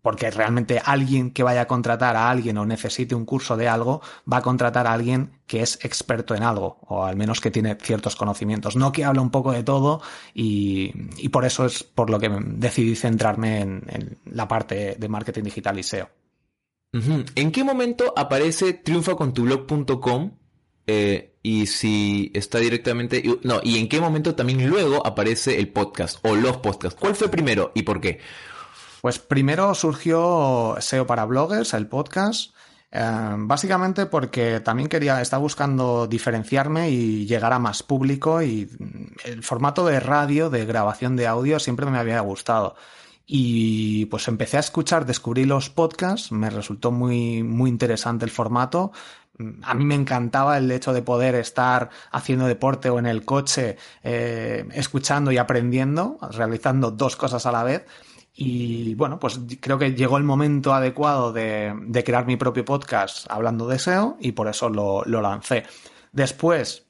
porque 0.02 0.32
realmente 0.32 0.82
alguien 0.84 1.30
que 1.30 1.44
vaya 1.44 1.62
a 1.62 1.66
contratar 1.66 2.16
a 2.16 2.28
alguien 2.28 2.58
o 2.58 2.66
necesite 2.66 3.14
un 3.14 3.24
curso 3.24 3.56
de 3.56 3.68
algo, 3.68 4.02
va 4.30 4.38
a 4.38 4.42
contratar 4.42 4.88
a 4.88 4.92
alguien 4.92 5.40
que 5.46 5.62
es 5.62 5.78
experto 5.82 6.34
en 6.34 6.42
algo, 6.42 6.78
o 6.88 7.04
al 7.04 7.16
menos 7.16 7.40
que 7.40 7.52
tiene 7.52 7.78
ciertos 7.80 8.16
conocimientos, 8.16 8.74
no 8.74 8.90
que 8.90 9.04
habla 9.04 9.22
un 9.22 9.30
poco 9.30 9.52
de 9.52 9.62
todo 9.62 10.02
y, 10.34 10.92
por 11.28 11.44
eso 11.46 11.64
es 11.64 11.84
por 11.84 12.10
lo 12.10 12.18
que 12.18 12.28
decidí 12.28 12.96
centrarme 12.96 13.60
en, 13.60 14.18
la 14.26 14.46
parte 14.46 14.96
de 14.98 15.08
marketing 15.08 15.44
digital 15.44 15.78
y 15.78 15.84
SEO. 15.84 16.10
¿En 16.92 17.50
qué 17.50 17.64
momento 17.64 18.12
aparece 18.14 18.74
triunfacontublog.com 18.74 20.32
eh, 20.86 21.34
y 21.42 21.66
si 21.66 22.30
está 22.34 22.58
directamente... 22.58 23.22
No, 23.42 23.60
y 23.62 23.78
en 23.78 23.88
qué 23.88 24.00
momento 24.00 24.34
también 24.34 24.68
luego 24.68 25.06
aparece 25.06 25.58
el 25.58 25.68
podcast 25.68 26.18
o 26.22 26.34
los 26.34 26.58
podcasts. 26.58 26.98
¿Cuál 26.98 27.14
fue 27.14 27.28
primero 27.28 27.72
y 27.74 27.82
por 27.82 28.00
qué? 28.00 28.20
Pues 29.00 29.18
primero 29.18 29.74
surgió 29.74 30.76
SEO 30.80 31.06
para 31.06 31.26
bloggers, 31.26 31.74
el 31.74 31.86
podcast. 31.86 32.54
Eh, 32.90 33.34
básicamente 33.38 34.06
porque 34.06 34.60
también 34.60 34.88
quería, 34.88 35.20
estar 35.20 35.40
buscando 35.40 36.06
diferenciarme 36.06 36.90
y 36.90 37.26
llegar 37.26 37.52
a 37.52 37.58
más 37.58 37.82
público 37.82 38.40
y 38.40 38.70
el 39.24 39.42
formato 39.42 39.84
de 39.84 39.98
radio, 39.98 40.48
de 40.48 40.64
grabación 40.64 41.16
de 41.16 41.26
audio 41.26 41.58
siempre 41.58 41.86
me 41.86 41.98
había 41.98 42.20
gustado. 42.20 42.76
Y 43.26 44.06
pues 44.06 44.28
empecé 44.28 44.58
a 44.58 44.60
escuchar, 44.60 45.06
descubrí 45.06 45.44
los 45.44 45.70
podcasts, 45.70 46.30
me 46.30 46.50
resultó 46.50 46.92
muy, 46.92 47.42
muy 47.42 47.70
interesante 47.70 48.24
el 48.24 48.30
formato. 48.30 48.92
A 49.62 49.74
mí 49.74 49.84
me 49.84 49.96
encantaba 49.96 50.58
el 50.58 50.70
hecho 50.70 50.92
de 50.92 51.02
poder 51.02 51.34
estar 51.34 51.90
haciendo 52.12 52.46
deporte 52.46 52.88
o 52.90 52.98
en 52.98 53.06
el 53.06 53.24
coche, 53.24 53.76
eh, 54.02 54.64
escuchando 54.72 55.32
y 55.32 55.38
aprendiendo, 55.38 56.18
realizando 56.30 56.92
dos 56.92 57.16
cosas 57.16 57.44
a 57.46 57.52
la 57.52 57.64
vez. 57.64 57.84
Y 58.36 58.94
bueno, 58.94 59.18
pues 59.18 59.40
creo 59.60 59.78
que 59.78 59.94
llegó 59.94 60.18
el 60.18 60.24
momento 60.24 60.74
adecuado 60.74 61.32
de, 61.32 62.02
crear 62.04 62.26
mi 62.26 62.36
propio 62.36 62.64
podcast 62.64 63.26
hablando 63.30 63.68
de 63.68 63.78
SEO 63.78 64.16
y 64.20 64.32
por 64.32 64.48
eso 64.48 64.68
lo, 64.68 65.04
lancé. 65.04 65.64
Después, 66.10 66.86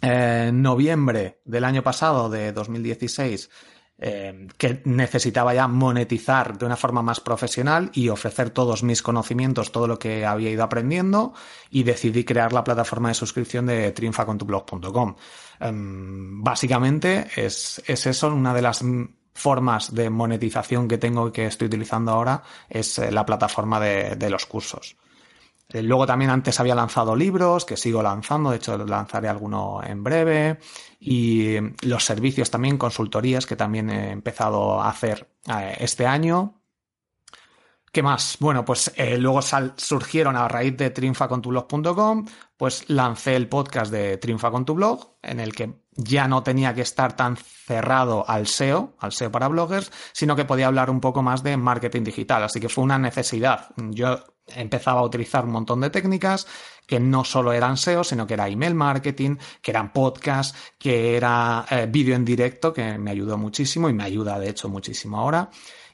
en 0.00 0.62
noviembre 0.62 1.40
del 1.44 1.64
año 1.64 1.82
pasado, 1.82 2.30
de 2.30 2.52
2016, 2.52 3.50
eh, 4.00 4.48
que 4.56 4.80
necesitaba 4.84 5.52
ya 5.54 5.68
monetizar 5.68 6.56
de 6.56 6.66
una 6.66 6.76
forma 6.76 7.02
más 7.02 7.20
profesional 7.20 7.90
y 7.92 8.08
ofrecer 8.08 8.50
todos 8.50 8.82
mis 8.82 9.02
conocimientos, 9.02 9.72
todo 9.72 9.86
lo 9.86 9.98
que 9.98 10.24
había 10.24 10.50
ido 10.50 10.64
aprendiendo 10.64 11.34
y 11.70 11.82
decidí 11.82 12.24
crear 12.24 12.52
la 12.52 12.64
plataforma 12.64 13.08
de 13.08 13.14
suscripción 13.14 13.66
de 13.66 13.92
triunfacontublog.com. 13.92 15.16
Em, 15.60 16.42
básicamente 16.42 17.28
es, 17.36 17.82
es 17.86 18.06
eso, 18.06 18.28
una 18.28 18.54
de 18.54 18.62
las 18.62 18.82
formas 19.34 19.94
de 19.94 20.10
monetización 20.10 20.88
que 20.88 20.98
tengo 20.98 21.32
que 21.32 21.46
estoy 21.46 21.66
utilizando 21.66 22.12
ahora 22.12 22.42
es 22.68 22.98
eh, 22.98 23.10
la 23.10 23.24
plataforma 23.24 23.80
de, 23.80 24.30
los 24.30 24.46
cursos. 24.46 24.96
Eh, 25.72 25.82
luego 25.82 26.06
también 26.06 26.30
antes 26.30 26.58
había 26.60 26.74
lanzado 26.74 27.14
libros, 27.16 27.64
que 27.64 27.76
sigo 27.76 28.02
lanzando, 28.02 28.50
de 28.50 28.56
hecho 28.56 28.76
lanzaré 28.78 29.28
alguno 29.28 29.80
en 29.84 30.02
breve. 30.02 30.58
Y 30.98 31.56
los 31.82 32.04
servicios 32.04 32.50
también, 32.50 32.78
consultorías, 32.78 33.46
que 33.46 33.56
también 33.56 33.90
he 33.90 34.10
empezado 34.10 34.80
a 34.80 34.88
hacer 34.88 35.28
eh, 35.46 35.76
este 35.80 36.06
año. 36.06 36.62
¿Qué 37.92 38.02
más? 38.02 38.36
Bueno, 38.38 38.64
pues 38.64 38.92
luego 39.18 39.40
surgieron 39.42 40.36
a 40.36 40.46
raíz 40.46 40.76
de 40.76 40.90
triunfacontublog.com, 40.90 42.24
pues 42.56 42.88
lancé 42.88 43.34
el 43.34 43.48
podcast 43.48 43.90
de 43.90 44.16
Triunfa 44.16 44.52
con 44.52 44.64
tu 44.64 44.74
blog, 44.74 45.16
en 45.22 45.40
el 45.40 45.52
que 45.52 45.80
ya 45.92 46.28
no 46.28 46.42
tenía 46.42 46.74
que 46.74 46.82
estar 46.82 47.16
tan 47.16 47.36
cerrado 47.36 48.24
al 48.28 48.46
SEO, 48.46 48.94
al 48.98 49.12
SEO 49.12 49.30
para 49.30 49.48
bloggers, 49.48 49.90
sino 50.12 50.36
que 50.36 50.44
podía 50.44 50.66
hablar 50.66 50.90
un 50.90 51.00
poco 51.00 51.22
más 51.22 51.42
de 51.42 51.56
marketing 51.56 52.04
digital. 52.04 52.42
Así 52.44 52.60
que 52.60 52.68
fue 52.68 52.84
una 52.84 52.98
necesidad. 52.98 53.68
Yo 53.76 54.24
empezaba 54.46 55.00
a 55.00 55.04
utilizar 55.04 55.44
un 55.44 55.52
montón 55.52 55.80
de 55.80 55.90
técnicas 55.90 56.46
que 56.86 56.98
no 56.98 57.24
solo 57.24 57.52
eran 57.52 57.76
SEO, 57.76 58.02
sino 58.02 58.26
que 58.26 58.34
era 58.34 58.48
email 58.48 58.74
marketing, 58.74 59.36
que 59.62 59.70
eran 59.70 59.92
podcasts, 59.92 60.56
que 60.78 61.16
era 61.16 61.64
eh, 61.70 61.86
vídeo 61.88 62.16
en 62.16 62.24
directo, 62.24 62.72
que 62.72 62.98
me 62.98 63.12
ayudó 63.12 63.38
muchísimo 63.38 63.88
y 63.88 63.92
me 63.92 64.04
ayuda 64.04 64.38
de 64.38 64.50
hecho 64.50 64.68
muchísimo 64.68 65.18
ahora. 65.18 65.50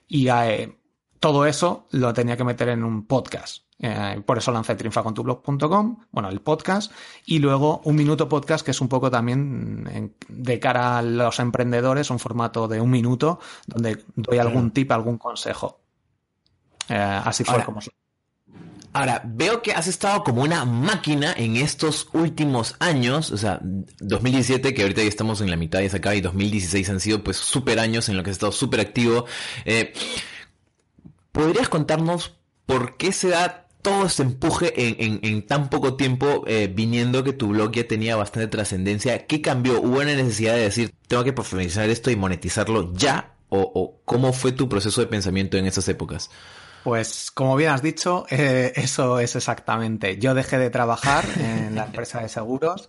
Y 0.09 0.29
eh, 0.29 0.79
todo 1.21 1.45
eso 1.45 1.87
lo 1.91 2.15
tenía 2.15 2.37
que 2.37 2.45
meter 2.45 2.71
en 2.71 2.85
un 2.85 3.07
podcast. 3.07 3.66
Eh, 3.79 4.23
por 4.25 4.39
eso 4.39 4.53
lancé 4.53 4.75
triunfacontublog.com, 4.75 5.99
bueno, 6.11 6.31
el 6.31 6.41
podcast, 6.41 6.93
y 7.27 7.39
luego 7.39 7.83
un 7.85 7.97
minuto 7.97 8.29
podcast, 8.29 8.65
que 8.65 8.71
es 8.71 8.81
un 8.81 8.89
poco 8.89 9.11
también 9.11 10.15
de 10.29 10.59
cara 10.59 10.99
a 10.99 11.03
los 11.03 11.39
emprendedores, 11.41 12.11
un 12.11 12.19
formato 12.19 12.69
de 12.69 12.81
un 12.81 12.91
minuto, 12.91 13.39
donde 13.67 14.03
doy 14.15 14.39
algún 14.39 14.71
tip, 14.71 14.91
algún 14.93 15.19
consejo. 15.19 15.81
Eh, 16.89 17.21
así 17.25 17.45
fue 17.45 17.63
como. 17.65 17.81
Ahora, 18.93 19.21
veo 19.27 19.61
que 19.61 19.73
has 19.73 19.89
estado 19.89 20.25
como 20.25 20.43
una 20.43 20.65
máquina 20.65 21.35
en 21.37 21.57
estos 21.57 22.09
últimos 22.15 22.77
años, 22.79 23.31
o 23.31 23.37
sea, 23.37 23.61
2017, 23.61 24.73
que 24.73 24.83
ahorita 24.83 25.03
ya 25.03 25.09
estamos 25.09 25.43
en 25.43 25.51
la 25.51 25.57
mitad 25.57 25.81
y 25.81 25.91
se 25.91 25.99
acaba, 25.99 26.15
y 26.15 26.23
2016 26.23 26.89
han 26.89 27.01
sido 27.01 27.23
pues 27.23 27.37
súper 27.37 27.79
años 27.79 28.09
en 28.09 28.17
los 28.17 28.25
que 28.25 28.31
has 28.31 28.37
estado 28.37 28.53
súper 28.53 28.81
activo. 28.81 29.27
Eh, 29.67 29.93
¿Podrías 31.31 31.69
contarnos 31.69 32.39
por 32.65 32.97
qué 32.97 33.13
se 33.13 33.29
da 33.29 33.66
todo 33.87 34.05
este 34.05 34.25
empuje 34.25 34.73
en, 34.77 35.47
tan 35.47 35.71
poco 35.71 35.95
tiempo, 35.95 36.43
eh, 36.49 36.67
viniendo 36.67 37.23
que 37.23 37.33
tu 37.33 37.51
blog 37.51 37.71
ya 37.71 37.87
tenía 37.87 38.17
bastante 38.17 38.49
trascendencia, 38.49 39.29
¿qué 39.29 39.41
cambió? 39.41 39.81
¿Hubo 39.81 39.99
una 39.99 40.07
necesidad 40.07 40.55
de 40.55 40.63
decir, 40.63 40.93
tengo 41.07 41.23
que 41.23 41.33
profesionalizar 41.33 41.89
esto 41.89 42.11
y 42.11 42.17
monetizarlo 42.17 42.93
ya? 42.95 43.35
¿O, 43.49 44.01
cómo 44.05 44.33
fue 44.33 44.51
tu 44.51 44.69
proceso 44.69 45.01
de 45.01 45.07
pensamiento 45.07 45.57
en 45.57 45.67
esas 45.67 45.87
épocas? 45.87 46.31
Pues 46.83 47.31
como 47.31 47.55
bien 47.55 47.71
has 47.71 47.81
dicho, 47.81 48.27
eh, 48.29 48.73
eso 48.75 49.21
es 49.21 49.37
exactamente. 49.37 50.19
Yo 50.19 50.35
dejé 50.35 50.59
de 50.59 50.71
trabajar 50.71 51.25
en 51.39 51.77
la 51.77 51.85
empresa 51.85 52.21
de 52.21 52.29
seguros 52.29 52.89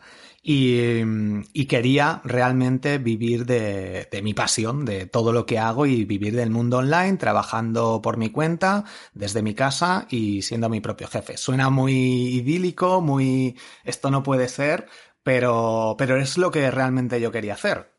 y, 0.49 1.65
quería 1.65 2.21
realmente 2.23 2.99
vivir 2.99 3.45
de, 3.45 4.07
mi 4.23 4.33
pasión, 4.33 4.85
de 4.85 5.05
todo 5.05 5.33
lo 5.33 5.45
que 5.45 5.59
hago 5.59 5.85
y 5.85 6.05
vivir 6.05 6.37
del 6.37 6.51
mundo 6.51 6.77
online, 6.77 7.17
trabajando 7.17 8.01
por 8.01 8.15
mi 8.15 8.29
cuenta, 8.29 8.85
desde 9.13 9.41
mi 9.41 9.53
casa 9.53 10.07
y 10.09 10.43
siendo 10.43 10.69
mi 10.69 10.79
propio 10.79 11.09
jefe. 11.09 11.35
Suena 11.35 11.69
muy 11.69 11.93
idílico, 11.93 13.01
muy 13.01 13.57
esto 13.83 14.09
no 14.09 14.23
puede 14.23 14.47
ser, 14.47 14.87
pero, 15.21 15.95
pero 15.97 16.15
es 16.15 16.37
lo 16.37 16.49
que 16.49 16.71
realmente 16.71 17.19
yo 17.19 17.29
quería 17.29 17.55
hacer. 17.55 17.91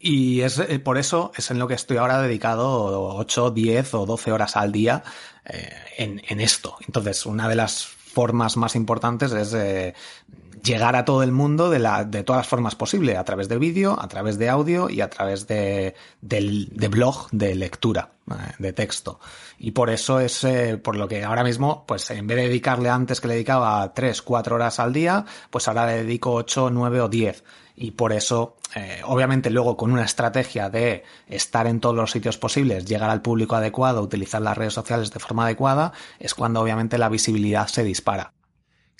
Y 0.00 0.40
es 0.40 0.58
eh, 0.58 0.80
por 0.80 0.98
eso 0.98 1.30
es 1.36 1.52
en 1.52 1.60
lo 1.60 1.68
que 1.68 1.74
estoy 1.74 1.98
ahora 1.98 2.20
dedicado 2.20 3.14
8, 3.14 3.52
10 3.52 3.94
o 3.94 4.06
12 4.06 4.32
horas 4.32 4.56
al 4.56 4.72
día 4.72 5.04
eh, 5.44 5.70
en, 5.98 6.40
esto. 6.40 6.78
Entonces, 6.84 7.24
una 7.26 7.48
de 7.48 7.54
las 7.54 7.95
formas 8.16 8.56
más 8.56 8.76
importantes 8.76 9.30
es 9.32 9.52
eh, 9.52 9.92
llegar 10.64 10.96
a 10.96 11.04
todo 11.04 11.22
el 11.22 11.32
mundo 11.32 11.68
de, 11.68 11.78
la, 11.78 12.02
de 12.04 12.24
todas 12.24 12.40
las 12.40 12.48
formas 12.48 12.74
posibles, 12.74 13.18
a 13.18 13.24
través 13.24 13.46
de 13.50 13.58
vídeo, 13.58 14.00
a 14.00 14.08
través 14.08 14.38
de 14.38 14.48
audio 14.48 14.88
y 14.88 15.02
a 15.02 15.10
través 15.10 15.46
de, 15.46 15.94
de 16.22 16.88
blog, 16.88 17.28
de 17.30 17.54
lectura, 17.54 18.12
eh, 18.30 18.54
de 18.58 18.72
texto. 18.72 19.20
Y 19.58 19.72
por 19.72 19.90
eso 19.90 20.18
es 20.18 20.44
eh, 20.44 20.78
por 20.82 20.96
lo 20.96 21.08
que 21.08 21.24
ahora 21.24 21.44
mismo, 21.44 21.84
pues 21.86 22.10
en 22.10 22.26
vez 22.26 22.38
de 22.38 22.44
dedicarle 22.44 22.88
antes 22.88 23.20
que 23.20 23.28
le 23.28 23.34
dedicaba 23.34 23.92
3, 23.92 24.22
4 24.22 24.56
horas 24.56 24.80
al 24.80 24.94
día, 24.94 25.26
pues 25.50 25.68
ahora 25.68 25.84
le 25.84 26.04
dedico 26.04 26.32
8, 26.32 26.70
9 26.70 27.02
o 27.02 27.08
10. 27.10 27.44
Y 27.76 27.90
por 27.90 28.14
eso, 28.14 28.56
eh, 28.74 29.02
obviamente 29.04 29.50
luego 29.50 29.76
con 29.76 29.92
una 29.92 30.04
estrategia 30.04 30.70
de 30.70 31.04
estar 31.28 31.66
en 31.66 31.80
todos 31.80 31.94
los 31.94 32.10
sitios 32.10 32.38
posibles, 32.38 32.86
llegar 32.86 33.10
al 33.10 33.20
público 33.20 33.54
adecuado, 33.54 34.00
utilizar 34.00 34.40
las 34.40 34.56
redes 34.56 34.72
sociales 34.72 35.10
de 35.10 35.20
forma 35.20 35.44
adecuada, 35.44 35.92
es 36.18 36.34
cuando 36.34 36.60
obviamente 36.60 36.96
la 36.96 37.10
visibilidad 37.10 37.66
se 37.68 37.84
dispara. 37.84 38.32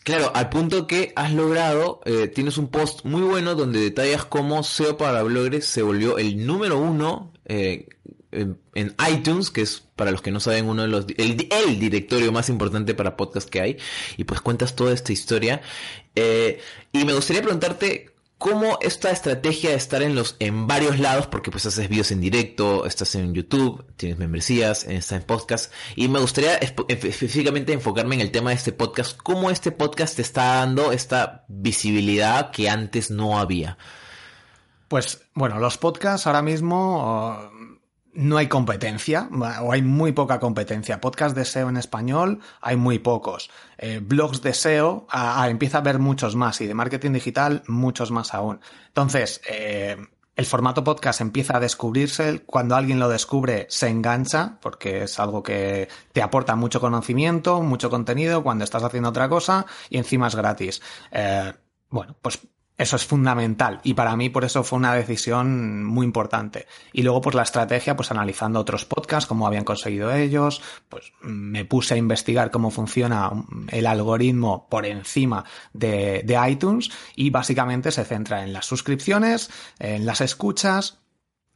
Claro, 0.04 0.30
al 0.35 0.50
punto 0.50 0.87
que 0.87 1.12
has 1.16 1.33
logrado, 1.33 2.00
eh, 2.04 2.28
tienes 2.28 2.59
un 2.59 2.68
post 2.68 3.04
muy 3.04 3.23
bueno 3.23 3.56
donde 3.56 3.80
detallas 3.80 4.25
cómo 4.25 4.62
SEO 4.62 4.97
para 4.97 5.25
bloggers 5.25 5.66
se 5.66 5.83
volvió 5.83 6.18
el 6.18 6.47
número 6.47 6.78
uno 6.78 7.33
eh, 7.45 7.88
en, 8.30 8.95
iTunes, 9.11 9.50
que 9.50 9.62
es 9.62 9.83
para 9.97 10.11
los 10.11 10.23
que 10.23 10.30
no 10.30 10.38
saben 10.38 10.68
uno 10.68 10.83
de 10.83 10.88
los 10.88 11.06
el, 11.16 11.37
directorio 11.80 12.30
más 12.30 12.49
importante 12.49 12.95
para 12.95 13.16
podcast 13.16 13.49
que 13.49 13.61
hay, 13.61 13.78
y 14.16 14.23
pues 14.23 14.40
cuentas 14.40 14.76
toda 14.76 14.92
esta 14.92 15.12
historia. 15.12 15.62
Eh, 16.14 16.61
y 16.92 17.04
me 17.04 17.12
gustaría 17.12 17.42
preguntarte 17.42 18.16
cómo 18.38 18.78
esta 18.83 19.11
estrategia 19.11 19.71
de 19.71 19.76
estar 19.76 20.02
en 20.02 20.14
los 20.14 20.37
en 20.38 20.66
varios 20.66 20.99
lados, 20.99 21.26
porque 21.26 21.50
pues 21.50 21.66
haces 21.66 21.88
videos 21.88 22.11
en 22.11 22.21
directo, 22.21 22.87
estás 22.87 23.14
en 23.14 23.35
YouTube, 23.35 23.85
tienes 23.97 24.19
membresías, 24.19 24.85
estás 24.85 25.12
en 25.12 25.23
podcast, 25.23 25.73
y 25.95 26.09
me 26.09 26.21
gustaría 26.21 26.57
específicamente 26.57 27.73
enfocarme 27.73 28.16
en 28.16 28.21
el 28.21 28.31
tema 28.31 28.50
de 28.50 28.57
este 28.57 28.73
podcast, 28.73 29.16
cómo 29.16 29.50
este 29.50 29.73
podcast 29.73 30.16
te 30.16 30.23
está 30.23 30.57
dando 30.57 30.93
esta 30.93 31.45
visibilidad 31.49 32.50
que 32.50 32.69
antes 32.69 33.11
no 33.11 33.38
había. 33.38 33.78
Pues 34.88 35.23
bueno, 35.35 35.59
los 35.59 35.78
podcasts 35.78 36.26
ahora 36.28 36.43
mismo 36.43 37.50
no 38.17 38.39
hay 38.39 38.49
competencia, 38.49 39.29
o 39.63 39.73
hay 39.73 39.83
muy 39.83 40.13
poca 40.13 40.41
competencia. 40.41 41.01
Podcast 41.01 41.37
de 41.37 41.45
SEO 41.45 41.69
en 41.69 41.77
español 41.77 42.41
hay 42.61 42.77
muy 42.77 42.99
pocos. 42.99 43.51
Eh, 43.79 44.01
blogs 44.03 44.43
de 44.43 44.55
SEO 44.55 45.07
empieza 45.49 45.79
a 45.79 45.81
haber 45.81 45.99
muchos 45.99 46.35
más 46.35 46.61
y 46.61 46.67
de 46.67 46.75
marketing 46.75 47.13
digital 47.13 47.63
muchos 47.67 48.11
más 48.11 48.35
aún. 48.35 48.61
Entonces, 48.89 49.41
eh, 49.49 49.97
el 50.37 50.45
formato 50.45 50.85
podcast 50.85 51.21
empieza 51.21 51.57
a 51.57 51.61
descubrirse, 51.61 52.43
cuando 52.45 52.77
alguien 52.77 52.99
lo 52.99 53.09
descubre 53.09 53.67
se 53.71 53.89
engancha, 53.89 54.59
porque 54.61 55.05
es 55.05 55.19
algo 55.19 55.43
que 55.43 55.89
te 56.13 56.23
aporta 56.23 56.57
mucho 56.57 56.81
conocimiento, 56.81 57.63
mucho 57.63 57.89
contenido 57.89 58.43
cuando 58.43 58.65
estás 58.65 58.83
haciendo 58.83 59.09
otra 59.09 59.29
cosa 59.29 59.67
y 59.89 59.99
encima 59.99 60.29
es 60.29 60.35
gratis. 60.35 60.83
Eh, 61.11 61.53
bueno, 61.89 62.17
pues 62.21 62.39
eso 62.78 62.97
es 62.97 63.06
fundamental 63.06 63.80
y 63.85 63.95
para 63.95 64.16
mí 64.16 64.28
por 64.28 64.45
eso 64.45 64.62
fue 64.62 64.78
una 64.78 64.95
decisión 64.95 65.85
muy 65.85 66.04
importante. 66.04 66.66
Y 66.92 67.02
luego 67.02 67.21
pues 67.21 67.35
la 67.35 67.42
estrategia, 67.42 67.97
pues 67.97 68.11
analizando 68.11 68.61
otros 68.61 68.85
podcasts, 68.85 69.26
cómo 69.26 69.47
habían 69.47 69.64
conseguido 69.64 70.12
ellos, 70.12 70.62
pues 70.88 71.12
me 71.23 71.64
puse 71.64 71.95
a 71.95 71.97
investigar 71.97 72.50
cómo 72.50 72.71
funciona 72.71 73.30
el 73.68 73.87
algoritmo 73.87 74.68
por 74.68 74.85
encima 74.85 75.45
de, 75.73 76.23
de 76.25 76.50
iTunes 76.50 76.90
y 77.14 77.30
básicamente 77.30 77.90
se 77.90 78.04
centra 78.04 78.42
en 78.42 78.52
las 78.52 78.66
suscripciones, 78.66 79.50
en 79.78 80.04
las 80.04 80.21
escuchas 80.21 80.99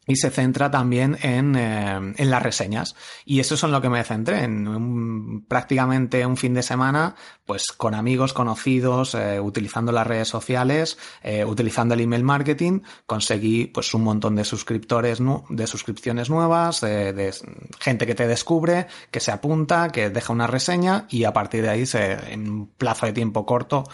y 0.07 0.17
se 0.17 0.31
centra 0.31 0.71
también 0.71 1.19
en, 1.23 1.55
eh, 1.57 2.15
en, 2.17 2.31
las 2.31 2.43
reseñas. 2.43 2.97
Y 3.25 3.41
eso 3.41 3.55
es 3.55 3.63
en 3.63 3.71
lo 3.71 3.81
que 3.81 3.89
me 3.89 4.03
centré, 4.03 4.45
en 4.45 5.45
prácticamente 5.47 6.25
un 6.27 6.37
fin 6.37 6.55
de 6.55 6.63
semana, 6.63 7.15
pues 7.45 7.73
con 7.73 7.95
amigos 7.95 8.33
conocidos, 8.33 9.15
eh, 9.15 9.41
utilizando 9.41 9.93
las 9.93 10.07
redes 10.07 10.29
sociales, 10.29 10.99
eh, 11.23 11.45
utilizando 11.45 11.95
el 11.95 12.01
email 12.01 12.25
marketing, 12.25 12.81
conseguí 13.07 13.67
pues 13.67 13.93
un 13.95 14.03
montón 14.03 14.37
de 14.37 14.45
suscriptores, 14.45 15.21
de 15.49 15.67
suscripciones 15.67 16.31
nuevas, 16.31 16.81
de 16.81 17.35
gente 17.79 18.07
que 18.07 18.15
te 18.15 18.27
descubre, 18.27 18.87
que 19.11 19.21
se 19.21 19.33
apunta, 19.33 19.91
que 19.91 20.11
deja 20.11 20.33
una 20.33 20.47
reseña 20.47 21.07
y 21.09 21.25
a 21.25 21.33
partir 21.33 21.63
de 21.63 21.69
ahí, 21.69 21.87
se, 21.87 22.33
en 22.33 22.51
un 22.51 22.67
plazo 22.67 23.07
de 23.07 23.13
tiempo 23.13 23.47
corto, 23.47 23.85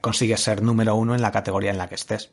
consigues 0.00 0.40
ser 0.42 0.62
número 0.62 0.94
uno 0.94 1.14
en 1.14 1.22
la 1.22 1.32
categoría 1.32 1.70
en 1.70 1.78
la 1.78 1.88
que 1.88 1.94
estés. 1.96 2.32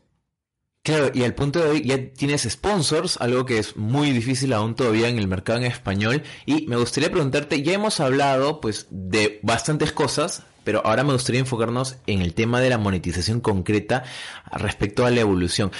Claro, 0.83 1.11
y 1.13 1.23
al 1.23 1.33
punto 1.33 1.59
de 1.63 1.69
hoy 1.69 1.81
ya 1.85 2.11
tienes 2.11 2.41
sponsors, 2.41 3.15
algo 3.21 3.45
que 3.45 3.57
es 3.57 3.77
muy 3.77 4.11
difícil 4.11 4.51
aún 4.51 4.75
todavía 4.75 5.07
en 5.07 5.17
el 5.17 5.29
mercado 5.29 5.59
en 5.59 5.65
español. 5.65 6.23
Y 6.45 6.67
me 6.67 6.75
gustaría 6.75 7.09
preguntarte, 7.09 7.63
ya 7.63 7.71
hemos 7.71 8.01
hablado 8.01 8.59
pues 8.59 8.87
de 8.89 9.39
bastantes 9.43 9.93
cosas, 9.93 10.43
pero 10.65 10.85
ahora 10.85 11.05
me 11.05 11.13
gustaría 11.13 11.39
enfocarnos 11.39 11.95
en 12.05 12.21
el 12.21 12.33
tema 12.33 12.59
de 12.59 12.69
la 12.69 12.77
monetización 12.77 13.39
concreta 13.39 14.03
respecto 14.51 15.05
a 15.05 15.11
la 15.11 15.21
evolución. 15.21 15.71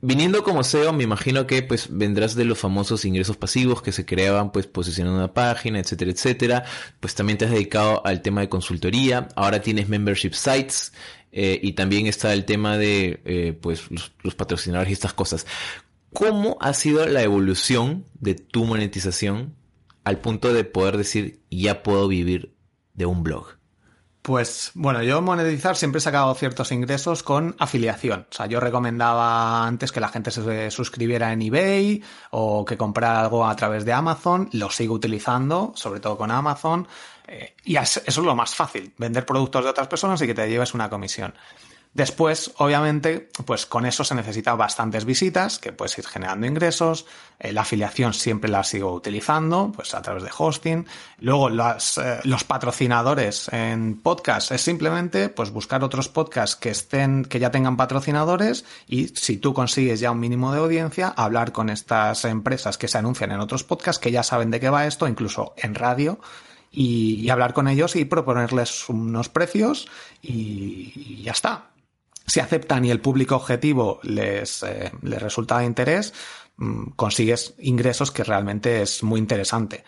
Viniendo 0.00 0.44
como 0.44 0.62
SEO, 0.62 0.92
me 0.92 1.02
imagino 1.02 1.46
que 1.46 1.62
pues 1.62 1.88
vendrás 1.90 2.36
de 2.36 2.44
los 2.44 2.56
famosos 2.56 3.04
ingresos 3.04 3.36
pasivos 3.36 3.82
que 3.82 3.90
se 3.90 4.04
creaban 4.04 4.52
pues 4.52 4.68
posicionando 4.68 5.18
una 5.18 5.34
página, 5.34 5.80
etcétera, 5.80 6.12
etcétera. 6.12 6.64
Pues 7.00 7.16
también 7.16 7.36
te 7.36 7.46
has 7.46 7.50
dedicado 7.50 8.04
al 8.06 8.22
tema 8.22 8.40
de 8.40 8.48
consultoría. 8.48 9.28
Ahora 9.34 9.60
tienes 9.60 9.88
membership 9.88 10.34
sites. 10.34 10.92
Eh, 11.40 11.60
y 11.62 11.74
también 11.74 12.08
está 12.08 12.32
el 12.32 12.44
tema 12.44 12.78
de 12.78 13.20
eh, 13.24 13.56
pues 13.60 13.84
los, 14.24 14.34
patrocinadores 14.34 14.90
y 14.90 14.94
estas 14.94 15.14
cosas. 15.14 15.46
¿Cómo 16.12 16.58
ha 16.60 16.74
sido 16.74 17.06
la 17.06 17.22
evolución 17.22 18.06
de 18.18 18.34
tu 18.34 18.64
monetización 18.64 19.54
al 20.02 20.18
punto 20.18 20.52
de 20.52 20.64
poder 20.64 20.96
decir 20.96 21.38
ya 21.48 21.84
puedo 21.84 22.08
vivir 22.08 22.56
de 22.94 23.06
un 23.06 23.22
blog? 23.22 23.57
Pues 24.22 24.72
bueno, 24.74 25.02
yo 25.02 25.22
monetizar 25.22 25.76
siempre 25.76 25.98
he 25.98 26.02
sacado 26.02 26.34
ciertos 26.34 26.70
ingresos 26.72 27.22
con 27.22 27.56
afiliación. 27.58 28.26
O 28.30 28.34
sea, 28.34 28.46
yo 28.46 28.60
recomendaba 28.60 29.66
antes 29.66 29.90
que 29.90 30.00
la 30.00 30.08
gente 30.08 30.30
se 30.30 30.70
suscribiera 30.70 31.32
en 31.32 31.42
eBay 31.42 32.02
o 32.30 32.64
que 32.64 32.76
comprara 32.76 33.20
algo 33.20 33.46
a 33.46 33.56
través 33.56 33.84
de 33.84 33.92
Amazon. 33.92 34.50
Lo 34.52 34.70
sigo 34.70 34.94
utilizando, 34.94 35.72
sobre 35.76 36.00
todo 36.00 36.18
con 36.18 36.30
Amazon. 36.30 36.86
Eh, 37.26 37.54
y 37.64 37.76
eso 37.76 38.02
es 38.04 38.16
lo 38.18 38.34
más 38.34 38.54
fácil, 38.54 38.92
vender 38.98 39.24
productos 39.24 39.64
de 39.64 39.70
otras 39.70 39.86
personas 39.86 40.20
y 40.22 40.26
que 40.26 40.34
te 40.34 40.48
lleves 40.48 40.74
una 40.74 40.90
comisión. 40.90 41.34
Después, 41.94 42.52
obviamente, 42.58 43.28
pues 43.44 43.66
con 43.66 43.84
eso 43.86 44.04
se 44.04 44.14
necesitan 44.14 44.56
bastantes 44.56 45.04
visitas, 45.04 45.58
que 45.58 45.72
puedes 45.72 45.98
ir 45.98 46.06
generando 46.06 46.46
ingresos. 46.46 47.06
Eh, 47.40 47.52
la 47.52 47.62
afiliación 47.62 48.14
siempre 48.14 48.50
la 48.50 48.62
sigo 48.62 48.92
utilizando, 48.92 49.72
pues 49.74 49.94
a 49.94 50.02
través 50.02 50.22
de 50.22 50.30
hosting. 50.36 50.86
Luego, 51.18 51.48
eh, 51.48 52.20
los 52.24 52.44
patrocinadores 52.44 53.48
en 53.52 54.00
podcast 54.00 54.52
es 54.52 54.60
simplemente 54.60 55.28
pues 55.28 55.50
buscar 55.50 55.82
otros 55.82 56.08
podcasts 56.08 56.56
que 56.56 56.70
estén, 56.70 57.24
que 57.24 57.40
ya 57.40 57.50
tengan 57.50 57.76
patrocinadores 57.76 58.64
y 58.86 59.08
si 59.08 59.38
tú 59.38 59.54
consigues 59.54 59.98
ya 59.98 60.10
un 60.10 60.20
mínimo 60.20 60.52
de 60.52 60.60
audiencia, 60.60 61.08
hablar 61.08 61.52
con 61.52 61.70
estas 61.70 62.24
empresas 62.24 62.78
que 62.78 62.88
se 62.88 62.98
anuncian 62.98 63.32
en 63.32 63.40
otros 63.40 63.64
podcasts 63.64 64.00
que 64.00 64.12
ya 64.12 64.22
saben 64.22 64.50
de 64.50 64.60
qué 64.60 64.70
va 64.70 64.86
esto, 64.86 65.08
incluso 65.08 65.54
en 65.56 65.74
radio, 65.74 66.20
y, 66.70 67.28
hablar 67.30 67.54
con 67.54 67.68
ellos 67.68 67.96
y 67.96 68.04
proponerles 68.04 68.88
unos 68.88 69.28
precios 69.28 69.88
y, 70.22 71.22
ya 71.22 71.32
está. 71.32 71.70
Si 72.28 72.40
aceptan 72.40 72.84
y 72.84 72.90
el 72.90 73.00
público 73.00 73.36
objetivo 73.36 74.00
les, 74.02 74.62
eh, 74.62 74.92
les 75.02 75.20
resulta 75.20 75.58
de 75.58 75.64
interés, 75.64 76.12
mm, 76.58 76.90
consigues 76.90 77.54
ingresos 77.58 78.10
que 78.10 78.22
realmente 78.22 78.82
es 78.82 79.02
muy 79.02 79.18
interesante. 79.18 79.84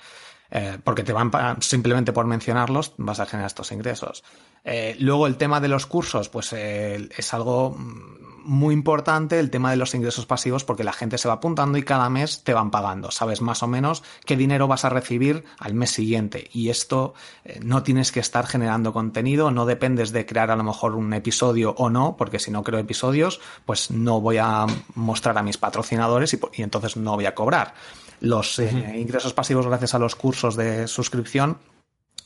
Eh, 0.52 0.78
porque 0.82 1.04
te 1.04 1.12
van 1.12 1.30
simplemente 1.62 2.12
por 2.12 2.26
mencionarlos 2.26 2.94
vas 2.96 3.20
a 3.20 3.26
generar 3.26 3.46
estos 3.46 3.70
ingresos. 3.70 4.24
Eh, 4.64 4.96
luego 4.98 5.28
el 5.28 5.36
tema 5.36 5.60
de 5.60 5.68
los 5.68 5.86
cursos, 5.86 6.28
pues 6.28 6.52
es 6.52 7.34
algo 7.34 7.76
mm, 7.78 8.19
muy 8.44 8.74
importante 8.74 9.38
el 9.38 9.50
tema 9.50 9.70
de 9.70 9.76
los 9.76 9.94
ingresos 9.94 10.26
pasivos 10.26 10.64
porque 10.64 10.84
la 10.84 10.92
gente 10.92 11.18
se 11.18 11.28
va 11.28 11.34
apuntando 11.34 11.78
y 11.78 11.82
cada 11.82 12.08
mes 12.10 12.42
te 12.44 12.54
van 12.54 12.70
pagando. 12.70 13.10
Sabes 13.10 13.40
más 13.40 13.62
o 13.62 13.66
menos 13.66 14.02
qué 14.24 14.36
dinero 14.36 14.68
vas 14.68 14.84
a 14.84 14.88
recibir 14.88 15.44
al 15.58 15.74
mes 15.74 15.90
siguiente. 15.90 16.48
Y 16.52 16.68
esto 16.68 17.14
eh, 17.44 17.60
no 17.62 17.82
tienes 17.82 18.12
que 18.12 18.20
estar 18.20 18.46
generando 18.46 18.92
contenido, 18.92 19.50
no 19.50 19.66
dependes 19.66 20.12
de 20.12 20.26
crear 20.26 20.50
a 20.50 20.56
lo 20.56 20.64
mejor 20.64 20.94
un 20.94 21.12
episodio 21.12 21.74
o 21.78 21.90
no, 21.90 22.16
porque 22.16 22.38
si 22.38 22.50
no 22.50 22.62
creo 22.62 22.78
episodios, 22.78 23.40
pues 23.66 23.90
no 23.90 24.20
voy 24.20 24.38
a 24.38 24.66
mostrar 24.94 25.36
a 25.38 25.42
mis 25.42 25.58
patrocinadores 25.58 26.34
y, 26.34 26.62
entonces 26.62 26.96
no 26.96 27.14
voy 27.14 27.26
a 27.26 27.34
cobrar. 27.34 27.74
Los 28.20 28.58
eh, 28.58 28.96
ingresos 28.98 29.32
pasivos 29.32 29.66
gracias 29.66 29.94
a 29.94 29.98
los 29.98 30.14
cursos 30.14 30.56
de 30.56 30.86
suscripción 30.88 31.58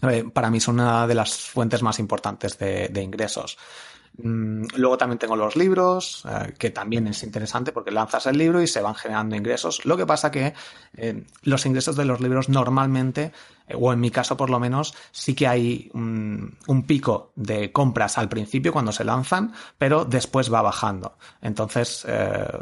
eh, 0.02 0.24
para 0.32 0.50
mí 0.50 0.60
son 0.60 0.80
una 0.80 1.06
de 1.06 1.14
las 1.14 1.36
fuentes 1.38 1.82
más 1.82 1.98
importantes 1.98 2.58
de 2.58 3.02
ingresos. 3.02 3.56
Mm, 4.16 4.66
luego 4.76 4.96
también 4.96 5.18
tengo 5.18 5.34
los 5.34 5.56
libros, 5.56 6.24
eh, 6.28 6.54
que 6.56 6.70
también 6.70 7.08
es 7.08 7.24
interesante 7.24 7.72
porque 7.72 7.90
lanzas 7.90 8.26
el 8.26 8.38
libro 8.38 8.62
y 8.62 8.68
se 8.68 8.80
van 8.80 8.94
generando 8.94 9.34
ingresos. 9.34 9.84
Lo 9.84 9.96
que 9.96 10.06
pasa 10.06 10.30
que 10.30 10.54
eh, 10.96 11.24
los 11.42 11.66
ingresos 11.66 11.96
de 11.96 12.04
los 12.04 12.20
libros 12.20 12.48
normalmente, 12.48 13.32
eh, 13.66 13.74
o 13.76 13.92
en 13.92 13.98
mi 13.98 14.12
caso 14.12 14.36
por 14.36 14.50
lo 14.50 14.60
menos, 14.60 14.94
sí 15.10 15.34
que 15.34 15.48
hay 15.48 15.90
un, 15.94 16.56
pico 16.86 17.32
de 17.34 17.72
compras 17.72 18.16
al 18.18 18.28
principio 18.28 18.72
cuando 18.72 18.92
se 18.92 19.04
lanzan, 19.04 19.52
pero 19.78 20.04
después 20.04 20.52
va 20.52 20.62
bajando. 20.62 21.16
Entonces, 21.40 22.06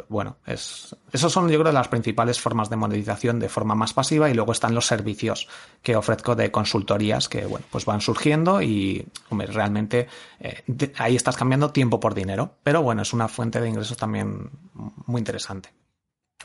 bueno, 0.07 0.37
es, 0.45 0.95
esos 1.11 1.31
son 1.31 1.49
yo 1.49 1.59
creo 1.59 1.71
las 1.71 1.89
principales 1.89 2.39
formas 2.39 2.69
de 2.69 2.75
monetización 2.75 3.39
de 3.39 3.49
forma 3.49 3.75
más 3.75 3.93
pasiva 3.93 4.29
y 4.29 4.33
luego 4.33 4.51
están 4.51 4.73
los 4.73 4.87
servicios 4.87 5.47
que 5.83 5.95
ofrezco 5.95 6.35
de 6.35 6.51
consultorías 6.51 7.29
que, 7.29 7.45
bueno, 7.45 7.65
pues 7.69 7.85
van 7.85 8.01
surgiendo 8.01 8.61
y, 8.61 9.05
hombre, 9.29 9.47
realmente 9.47 10.07
ahí 10.97 11.15
estás 11.15 11.37
cambiando 11.37 11.71
tiempo 11.71 11.99
por 11.99 12.13
dinero. 12.13 12.57
Pero 12.63 12.81
bueno, 12.81 13.01
es 13.01 13.13
una 13.13 13.27
fuente 13.27 13.61
de 13.61 13.69
ingresos 13.69 13.97
también 13.97 14.51
muy 14.73 15.19
interesante. 15.19 15.73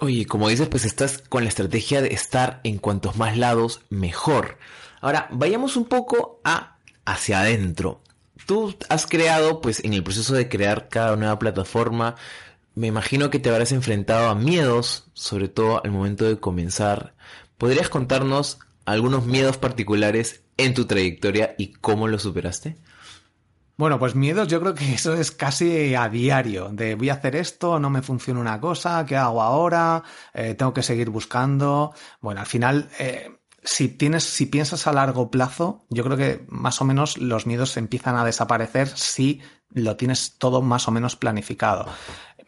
Oye, 0.00 0.26
como 0.26 0.48
dices, 0.48 0.68
pues 0.68 0.84
estás 0.84 1.22
con 1.28 1.42
la 1.42 1.48
estrategia 1.48 2.00
de 2.00 2.14
estar 2.14 2.60
en 2.62 2.78
cuantos 2.78 3.16
más 3.16 3.36
lados, 3.36 3.80
mejor. 3.90 4.58
Ahora, 5.00 5.28
vayamos 5.32 5.76
un 5.76 5.86
poco 5.86 6.40
hacia 7.04 7.40
adentro. 7.40 8.00
Tú 8.46 8.74
has 8.88 9.06
creado, 9.06 9.60
pues 9.60 9.84
en 9.84 9.92
el 9.92 10.04
proceso 10.04 10.34
de 10.34 10.48
crear 10.48 10.88
cada 10.88 11.16
nueva 11.16 11.38
plataforma, 11.38 12.14
me 12.76 12.86
imagino 12.86 13.28
que 13.28 13.40
te 13.40 13.50
habrás 13.50 13.72
enfrentado 13.72 14.28
a 14.28 14.36
miedos, 14.36 15.08
sobre 15.14 15.48
todo 15.48 15.82
al 15.84 15.90
momento 15.90 16.24
de 16.24 16.38
comenzar. 16.38 17.14
¿Podrías 17.56 17.88
contarnos 17.88 18.60
algunos 18.84 19.26
miedos 19.26 19.56
particulares 19.56 20.42
en 20.56 20.74
tu 20.74 20.86
trayectoria 20.86 21.56
y 21.58 21.72
cómo 21.72 22.06
los 22.06 22.22
superaste? 22.22 22.76
Bueno, 23.78 24.00
pues 24.00 24.16
miedos, 24.16 24.48
yo 24.48 24.60
creo 24.60 24.74
que 24.74 24.92
eso 24.94 25.14
es 25.14 25.30
casi 25.30 25.94
a 25.94 26.08
diario, 26.08 26.68
de 26.72 26.96
voy 26.96 27.10
a 27.10 27.14
hacer 27.14 27.36
esto, 27.36 27.78
no 27.78 27.90
me 27.90 28.02
funciona 28.02 28.40
una 28.40 28.60
cosa, 28.60 29.06
¿qué 29.06 29.16
hago 29.16 29.40
ahora? 29.40 30.02
Eh, 30.34 30.54
tengo 30.54 30.74
que 30.74 30.82
seguir 30.82 31.10
buscando. 31.10 31.94
Bueno, 32.20 32.40
al 32.40 32.46
final, 32.46 32.90
eh, 32.98 33.30
si 33.62 33.88
tienes, 33.88 34.24
si 34.24 34.46
piensas 34.46 34.88
a 34.88 34.92
largo 34.92 35.30
plazo, 35.30 35.84
yo 35.90 36.02
creo 36.02 36.16
que 36.16 36.44
más 36.48 36.80
o 36.80 36.84
menos 36.84 37.18
los 37.18 37.46
miedos 37.46 37.76
empiezan 37.76 38.16
a 38.16 38.24
desaparecer 38.24 38.88
si 38.88 39.40
lo 39.70 39.96
tienes 39.96 40.38
todo 40.38 40.60
más 40.60 40.88
o 40.88 40.90
menos 40.90 41.14
planificado. 41.14 41.86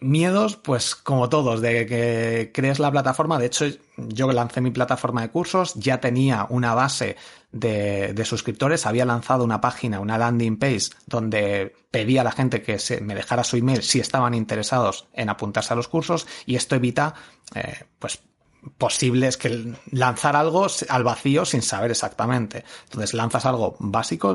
Miedos, 0.00 0.56
pues 0.56 0.96
como 0.96 1.28
todos, 1.28 1.60
de 1.60 1.86
que 1.86 2.50
crees 2.52 2.78
la 2.80 2.90
plataforma. 2.90 3.38
De 3.38 3.46
hecho, 3.46 3.66
yo 3.98 4.32
lancé 4.32 4.62
mi 4.62 4.70
plataforma 4.70 5.20
de 5.20 5.30
cursos, 5.30 5.74
ya 5.74 6.00
tenía 6.00 6.46
una 6.48 6.74
base 6.74 7.16
de, 7.52 8.24
suscriptores, 8.24 8.86
había 8.86 9.04
lanzado 9.04 9.44
una 9.44 9.60
página, 9.60 10.00
una 10.00 10.18
landing 10.18 10.58
page, 10.58 10.90
donde 11.06 11.74
pedía 11.90 12.20
a 12.20 12.24
la 12.24 12.32
gente 12.32 12.62
que 12.62 12.78
se, 12.78 13.00
me 13.00 13.14
dejara 13.14 13.44
su 13.44 13.56
email 13.56 13.82
si 13.82 14.00
estaban 14.00 14.34
interesados 14.34 15.08
en 15.12 15.28
apuntarse 15.28 15.72
a 15.72 15.76
los 15.76 15.88
cursos 15.88 16.26
y 16.46 16.56
esto 16.56 16.76
evita, 16.76 17.14
eh, 17.54 17.84
pues, 17.98 18.20
posible 18.76 19.26
es 19.26 19.36
que 19.36 19.74
lanzar 19.90 20.36
algo 20.36 20.66
al 20.88 21.04
vacío 21.04 21.44
sin 21.44 21.62
saber 21.62 21.90
exactamente. 21.90 22.64
Entonces 22.84 23.14
lanzas 23.14 23.46
algo 23.46 23.76
básico, 23.78 24.34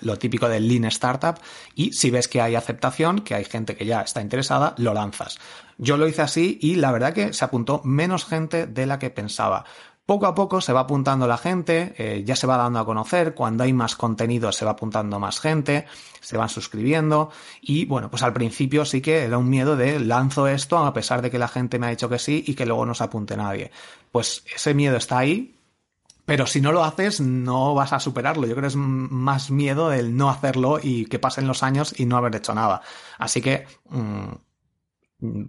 lo 0.00 0.18
típico 0.18 0.48
del 0.48 0.68
Lean 0.68 0.84
Startup, 0.84 1.38
y 1.74 1.92
si 1.92 2.10
ves 2.10 2.28
que 2.28 2.40
hay 2.40 2.54
aceptación, 2.54 3.20
que 3.20 3.34
hay 3.34 3.44
gente 3.44 3.76
que 3.76 3.86
ya 3.86 4.02
está 4.02 4.20
interesada, 4.20 4.74
lo 4.78 4.92
lanzas. 4.92 5.38
Yo 5.78 5.96
lo 5.96 6.08
hice 6.08 6.22
así 6.22 6.58
y 6.60 6.76
la 6.76 6.92
verdad 6.92 7.12
que 7.12 7.32
se 7.32 7.44
apuntó 7.44 7.80
menos 7.84 8.24
gente 8.24 8.66
de 8.66 8.86
la 8.86 8.98
que 8.98 9.10
pensaba. 9.10 9.64
Poco 10.06 10.26
a 10.26 10.36
poco 10.36 10.60
se 10.60 10.72
va 10.72 10.80
apuntando 10.80 11.26
la 11.26 11.36
gente, 11.36 11.92
eh, 11.98 12.22
ya 12.24 12.36
se 12.36 12.46
va 12.46 12.56
dando 12.56 12.78
a 12.78 12.84
conocer, 12.84 13.34
cuando 13.34 13.64
hay 13.64 13.72
más 13.72 13.96
contenido 13.96 14.52
se 14.52 14.64
va 14.64 14.70
apuntando 14.70 15.18
más 15.18 15.40
gente, 15.40 15.86
se 16.20 16.36
van 16.36 16.48
suscribiendo 16.48 17.32
y 17.60 17.86
bueno, 17.86 18.08
pues 18.08 18.22
al 18.22 18.32
principio 18.32 18.84
sí 18.84 19.00
que 19.00 19.24
era 19.24 19.36
un 19.36 19.50
miedo 19.50 19.74
de 19.74 19.98
lanzo 19.98 20.46
esto 20.46 20.78
a 20.78 20.94
pesar 20.94 21.22
de 21.22 21.30
que 21.32 21.40
la 21.40 21.48
gente 21.48 21.80
me 21.80 21.88
ha 21.88 21.90
dicho 21.90 22.08
que 22.08 22.20
sí 22.20 22.44
y 22.46 22.54
que 22.54 22.66
luego 22.66 22.86
no 22.86 22.94
se 22.94 23.02
apunte 23.02 23.36
nadie. 23.36 23.72
Pues 24.12 24.44
ese 24.54 24.74
miedo 24.74 24.96
está 24.96 25.18
ahí, 25.18 25.56
pero 26.24 26.46
si 26.46 26.60
no 26.60 26.70
lo 26.70 26.84
haces 26.84 27.20
no 27.20 27.74
vas 27.74 27.92
a 27.92 27.98
superarlo. 27.98 28.46
Yo 28.46 28.54
creo 28.54 28.62
que 28.62 28.68
es 28.68 28.76
más 28.76 29.50
miedo 29.50 29.88
del 29.88 30.16
no 30.16 30.30
hacerlo 30.30 30.78
y 30.80 31.06
que 31.06 31.18
pasen 31.18 31.48
los 31.48 31.64
años 31.64 31.98
y 31.98 32.06
no 32.06 32.16
haber 32.16 32.36
hecho 32.36 32.54
nada. 32.54 32.80
Así 33.18 33.42
que... 33.42 33.66
Mm, 33.90 34.34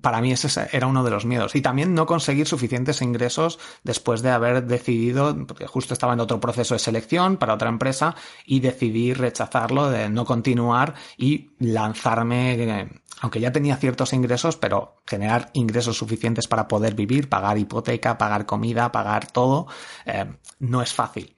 para 0.02 0.22
mí 0.22 0.32
ese 0.32 0.70
era 0.72 0.88
uno 0.88 1.04
de 1.04 1.12
los 1.12 1.26
miedos. 1.26 1.56
Y 1.56 1.62
también 1.62 1.94
no 1.94 2.06
conseguir 2.06 2.48
suficientes 2.48 3.02
ingresos 3.02 3.60
después 3.84 4.22
de 4.22 4.32
haber 4.32 4.66
decidido, 4.66 5.36
porque 5.46 5.68
justo 5.68 5.94
estaba 5.94 6.14
en 6.14 6.22
otro 6.22 6.40
proceso 6.40 6.74
de 6.74 6.80
selección 6.80 7.38
para 7.38 7.54
otra 7.54 7.70
empresa 7.70 8.16
y 8.46 8.62
decidí 8.62 9.14
rechazarlo, 9.14 9.90
de 9.90 10.10
no 10.10 10.26
continuar 10.26 10.96
y 11.18 11.52
lanzarme, 11.60 13.02
aunque 13.20 13.42
ya 13.42 13.52
tenía 13.52 13.76
ciertos 13.76 14.14
ingresos, 14.14 14.56
pero 14.56 15.02
generar 15.06 15.50
ingresos 15.54 15.98
suficientes 15.98 16.48
para 16.48 16.68
poder 16.68 16.96
vivir, 16.96 17.28
pagar 17.28 17.58
hipoteca, 17.58 18.18
pagar 18.18 18.46
comida, 18.46 18.92
pagar 18.92 19.30
todo, 19.30 19.68
eh, 20.06 20.26
no 20.60 20.82
es 20.82 20.94
fácil. 20.94 21.36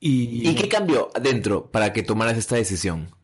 Y... 0.00 0.48
¿Y 0.48 0.54
qué 0.56 0.68
cambió 0.68 1.10
dentro 1.20 1.70
para 1.70 1.92
que 1.92 2.02
tomaras 2.02 2.36
esta 2.36 2.56
decisión? 2.56 3.14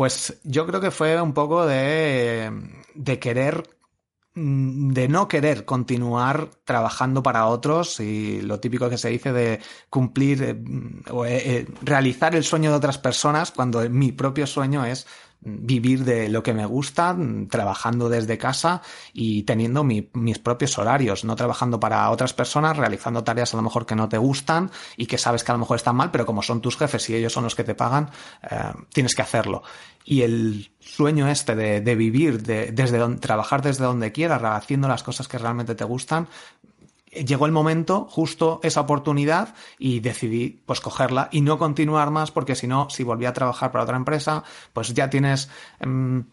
Pues 0.00 0.40
yo 0.44 0.66
creo 0.66 0.80
que 0.80 0.90
fue 0.90 1.20
un 1.20 1.34
poco 1.34 1.66
de, 1.66 2.50
de 2.94 3.18
querer 3.18 3.68
mm, 4.32 4.92
de 4.92 5.08
no 5.08 5.28
querer 5.28 5.66
continuar 5.66 6.48
trabajando 6.64 7.22
para 7.22 7.46
otros 7.48 8.00
y 8.00 8.40
lo 8.40 8.60
típico 8.60 8.88
que 8.88 8.96
se 8.96 9.10
dice 9.10 9.30
de 9.34 9.60
cumplir 9.90 10.42
eh, 10.42 10.56
o 11.10 11.26
eh, 11.26 11.42
eh, 11.44 11.66
realizar 11.82 12.34
el 12.34 12.44
sueño 12.44 12.70
de 12.70 12.78
otras 12.78 12.96
personas 12.96 13.50
cuando 13.50 13.90
mi 13.90 14.10
propio 14.10 14.46
sueño 14.46 14.86
es 14.86 15.06
vivir 15.42 16.04
de 16.04 16.28
lo 16.28 16.42
que 16.42 16.52
me 16.52 16.66
gusta, 16.66 17.16
trabajando 17.48 18.08
desde 18.08 18.38
casa 18.38 18.82
y 19.12 19.44
teniendo 19.44 19.84
mis 19.84 20.38
propios 20.38 20.78
horarios, 20.78 21.24
no 21.24 21.36
trabajando 21.36 21.80
para 21.80 22.10
otras 22.10 22.32
personas, 22.34 22.76
realizando 22.76 23.24
tareas 23.24 23.54
a 23.54 23.56
lo 23.56 23.62
mejor 23.62 23.86
que 23.86 23.94
no 23.94 24.08
te 24.08 24.18
gustan 24.18 24.70
y 24.96 25.06
que 25.06 25.18
sabes 25.18 25.42
que 25.42 25.52
a 25.52 25.54
lo 25.54 25.60
mejor 25.60 25.76
están 25.76 25.96
mal, 25.96 26.10
pero 26.10 26.26
como 26.26 26.42
son 26.42 26.60
tus 26.60 26.76
jefes 26.76 27.08
y 27.10 27.14
ellos 27.14 27.32
son 27.32 27.44
los 27.44 27.54
que 27.54 27.64
te 27.64 27.74
pagan, 27.74 28.10
eh, 28.42 28.72
tienes 28.92 29.14
que 29.14 29.22
hacerlo. 29.22 29.62
Y 30.04 30.22
el 30.22 30.72
sueño 30.80 31.28
este 31.28 31.54
de, 31.54 31.94
vivir, 31.94 32.42
de, 32.42 32.72
desde 32.72 32.98
donde, 32.98 33.20
trabajar 33.20 33.62
desde 33.62 33.84
donde 33.84 34.12
quieras, 34.12 34.42
haciendo 34.42 34.88
las 34.88 35.02
cosas 35.02 35.28
que 35.28 35.38
realmente 35.38 35.74
te 35.74 35.84
gustan, 35.84 36.26
llegó 37.10 37.46
el 37.46 37.52
momento, 37.52 38.06
justo 38.10 38.60
esa 38.62 38.80
oportunidad, 38.80 39.54
y 39.78 40.00
decidí 40.00 40.62
pues 40.66 40.80
cogerla 40.80 41.28
y 41.32 41.40
no 41.40 41.58
continuar 41.58 42.10
más, 42.10 42.30
porque 42.30 42.54
si 42.54 42.66
no, 42.66 42.88
si 42.90 43.02
volví 43.02 43.26
a 43.26 43.32
trabajar 43.32 43.72
para 43.72 43.84
otra 43.84 43.96
empresa, 43.96 44.44
pues 44.72 44.94
ya 44.94 45.10
tienes 45.10 45.48
em, 45.80 46.24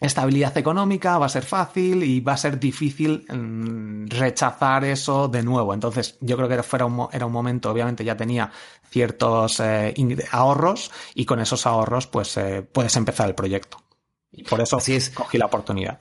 estabilidad 0.00 0.56
económica, 0.58 1.18
va 1.18 1.26
a 1.26 1.30
ser 1.30 1.44
fácil 1.44 2.02
y 2.02 2.20
va 2.20 2.32
a 2.32 2.36
ser 2.36 2.58
difícil 2.58 3.24
em, 3.28 4.06
rechazar 4.08 4.84
eso 4.84 5.28
de 5.28 5.42
nuevo. 5.42 5.72
Entonces, 5.72 6.18
yo 6.20 6.36
creo 6.36 6.48
que 6.48 6.62
fuera 6.62 6.86
un, 6.86 7.08
era 7.12 7.26
un 7.26 7.32
momento, 7.32 7.70
obviamente 7.70 8.04
ya 8.04 8.16
tenía 8.16 8.50
ciertos 8.90 9.60
eh, 9.60 9.94
ahorros 10.30 10.90
y 11.14 11.24
con 11.24 11.40
esos 11.40 11.66
ahorros 11.66 12.06
pues 12.06 12.36
eh, 12.36 12.62
puedes 12.62 12.96
empezar 12.96 13.28
el 13.28 13.34
proyecto. 13.34 13.78
Y 14.32 14.44
por 14.44 14.60
eso 14.60 14.76
Así 14.76 14.94
es. 14.94 15.10
cogí 15.10 15.38
la 15.38 15.46
oportunidad. 15.46 15.98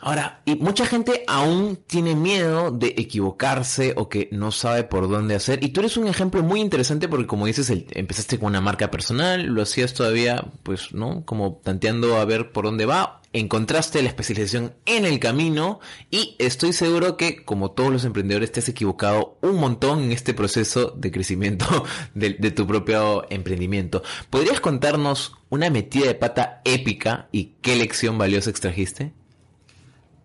Ahora, 0.00 0.42
y 0.44 0.56
mucha 0.56 0.84
gente 0.84 1.24
aún 1.26 1.78
tiene 1.86 2.14
miedo 2.14 2.70
de 2.70 2.94
equivocarse 2.98 3.94
o 3.96 4.08
que 4.08 4.28
no 4.30 4.52
sabe 4.52 4.84
por 4.84 5.08
dónde 5.08 5.34
hacer. 5.34 5.64
Y 5.64 5.70
tú 5.70 5.80
eres 5.80 5.96
un 5.96 6.06
ejemplo 6.06 6.42
muy 6.42 6.60
interesante 6.60 7.08
porque 7.08 7.26
como 7.26 7.46
dices, 7.46 7.70
empezaste 7.70 8.38
con 8.38 8.48
una 8.48 8.60
marca 8.60 8.90
personal, 8.90 9.46
lo 9.46 9.62
hacías 9.62 9.94
todavía, 9.94 10.44
pues, 10.62 10.92
¿no? 10.92 11.24
Como 11.24 11.60
tanteando 11.64 12.16
a 12.16 12.24
ver 12.24 12.52
por 12.52 12.66
dónde 12.66 12.84
va. 12.84 13.22
Encontraste 13.32 14.02
la 14.02 14.08
especialización 14.08 14.74
en 14.84 15.04
el 15.04 15.18
camino 15.18 15.80
y 16.10 16.36
estoy 16.38 16.72
seguro 16.72 17.16
que, 17.16 17.44
como 17.44 17.70
todos 17.70 17.90
los 17.90 18.04
emprendedores, 18.04 18.52
te 18.52 18.60
has 18.60 18.68
equivocado 18.68 19.38
un 19.42 19.56
montón 19.56 20.04
en 20.04 20.12
este 20.12 20.34
proceso 20.34 20.90
de 20.90 21.10
crecimiento 21.10 21.84
de, 22.14 22.34
de 22.34 22.50
tu 22.50 22.66
propio 22.66 23.26
emprendimiento. 23.30 24.02
¿Podrías 24.30 24.60
contarnos 24.60 25.34
una 25.48 25.70
metida 25.70 26.06
de 26.06 26.14
pata 26.14 26.60
épica 26.64 27.28
y 27.32 27.54
qué 27.62 27.76
lección 27.76 28.18
valiosa 28.18 28.50
extrajiste? 28.50 29.12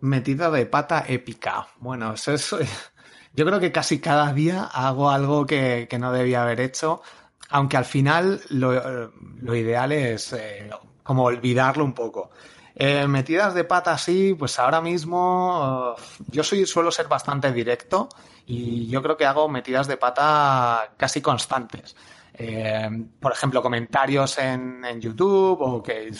Metida 0.01 0.51
de 0.51 0.65
pata 0.65 1.05
épica. 1.07 1.67
Bueno, 1.79 2.13
eso 2.13 2.33
es. 2.33 2.55
Yo 3.33 3.45
creo 3.45 3.59
que 3.59 3.71
casi 3.71 3.99
cada 3.99 4.33
día 4.33 4.65
hago 4.65 5.09
algo 5.09 5.45
que, 5.45 5.87
no 5.97 6.11
debía 6.11 6.43
haber 6.43 6.59
hecho, 6.59 7.01
aunque 7.49 7.77
al 7.77 7.85
final 7.85 8.41
lo, 8.49 9.55
ideal 9.55 9.93
es 9.93 10.33
eh, 10.33 10.69
como 11.01 11.23
olvidarlo 11.23 11.85
un 11.85 11.93
poco. 11.93 12.31
Eh, 12.75 13.07
metidas 13.07 13.53
de 13.53 13.63
pata 13.63 13.93
así, 13.93 14.33
pues 14.33 14.59
ahora 14.59 14.81
mismo 14.81 15.95
yo 16.27 16.43
soy, 16.43 16.65
suelo 16.65 16.91
ser 16.91 17.07
bastante 17.07 17.51
directo 17.53 18.09
y 18.45 18.87
yo 18.87 19.01
creo 19.01 19.15
que 19.15 19.25
hago 19.25 19.47
metidas 19.47 19.87
de 19.87 19.95
pata 19.95 20.93
casi 20.97 21.21
constantes. 21.21 21.95
Eh, 22.33 22.89
por 23.19 23.31
ejemplo, 23.31 23.61
comentarios 23.61 24.37
en, 24.39 24.83
en 24.83 24.99
YouTube 24.99 25.61
o 25.61 25.83
que 25.83 26.11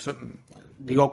digo 0.77 1.11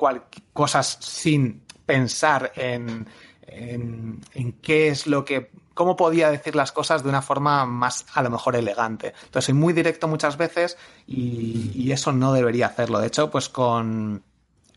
cosas 0.52 0.98
sin 1.00 1.64
pensar 1.88 2.52
en, 2.54 3.06
en, 3.46 4.52
qué 4.60 4.88
es 4.88 5.06
lo 5.06 5.24
que 5.24 5.50
cómo 5.72 5.96
podía 5.96 6.30
decir 6.30 6.54
las 6.54 6.70
cosas 6.70 7.02
de 7.02 7.08
una 7.08 7.22
forma 7.22 7.64
más 7.64 8.04
a 8.12 8.22
lo 8.22 8.28
mejor 8.28 8.56
elegante. 8.56 9.14
Entonces 9.24 9.46
soy 9.46 9.54
muy 9.54 9.72
directo 9.72 10.06
muchas 10.06 10.36
veces 10.36 10.76
y, 11.06 11.90
eso 11.90 12.12
no 12.12 12.34
debería 12.34 12.66
hacerlo. 12.66 12.98
De 12.98 13.06
hecho, 13.06 13.30
pues 13.30 13.48
con, 13.48 14.22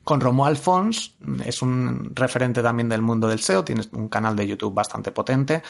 con 0.06 0.22
Romuald 0.22 0.58
Fons, 0.58 1.16
es 1.44 1.62
un 1.62 2.16
referente 2.16 2.64
también 2.64 2.88
del 2.88 3.02
mundo 3.02 3.28
del 3.28 3.42
SEO, 3.42 3.66
tiene 3.66 3.84
un 3.92 4.08
canal 4.08 4.38
de 4.38 4.48
YouTube 4.48 4.74
bastante 4.74 5.12
potente 5.12 5.62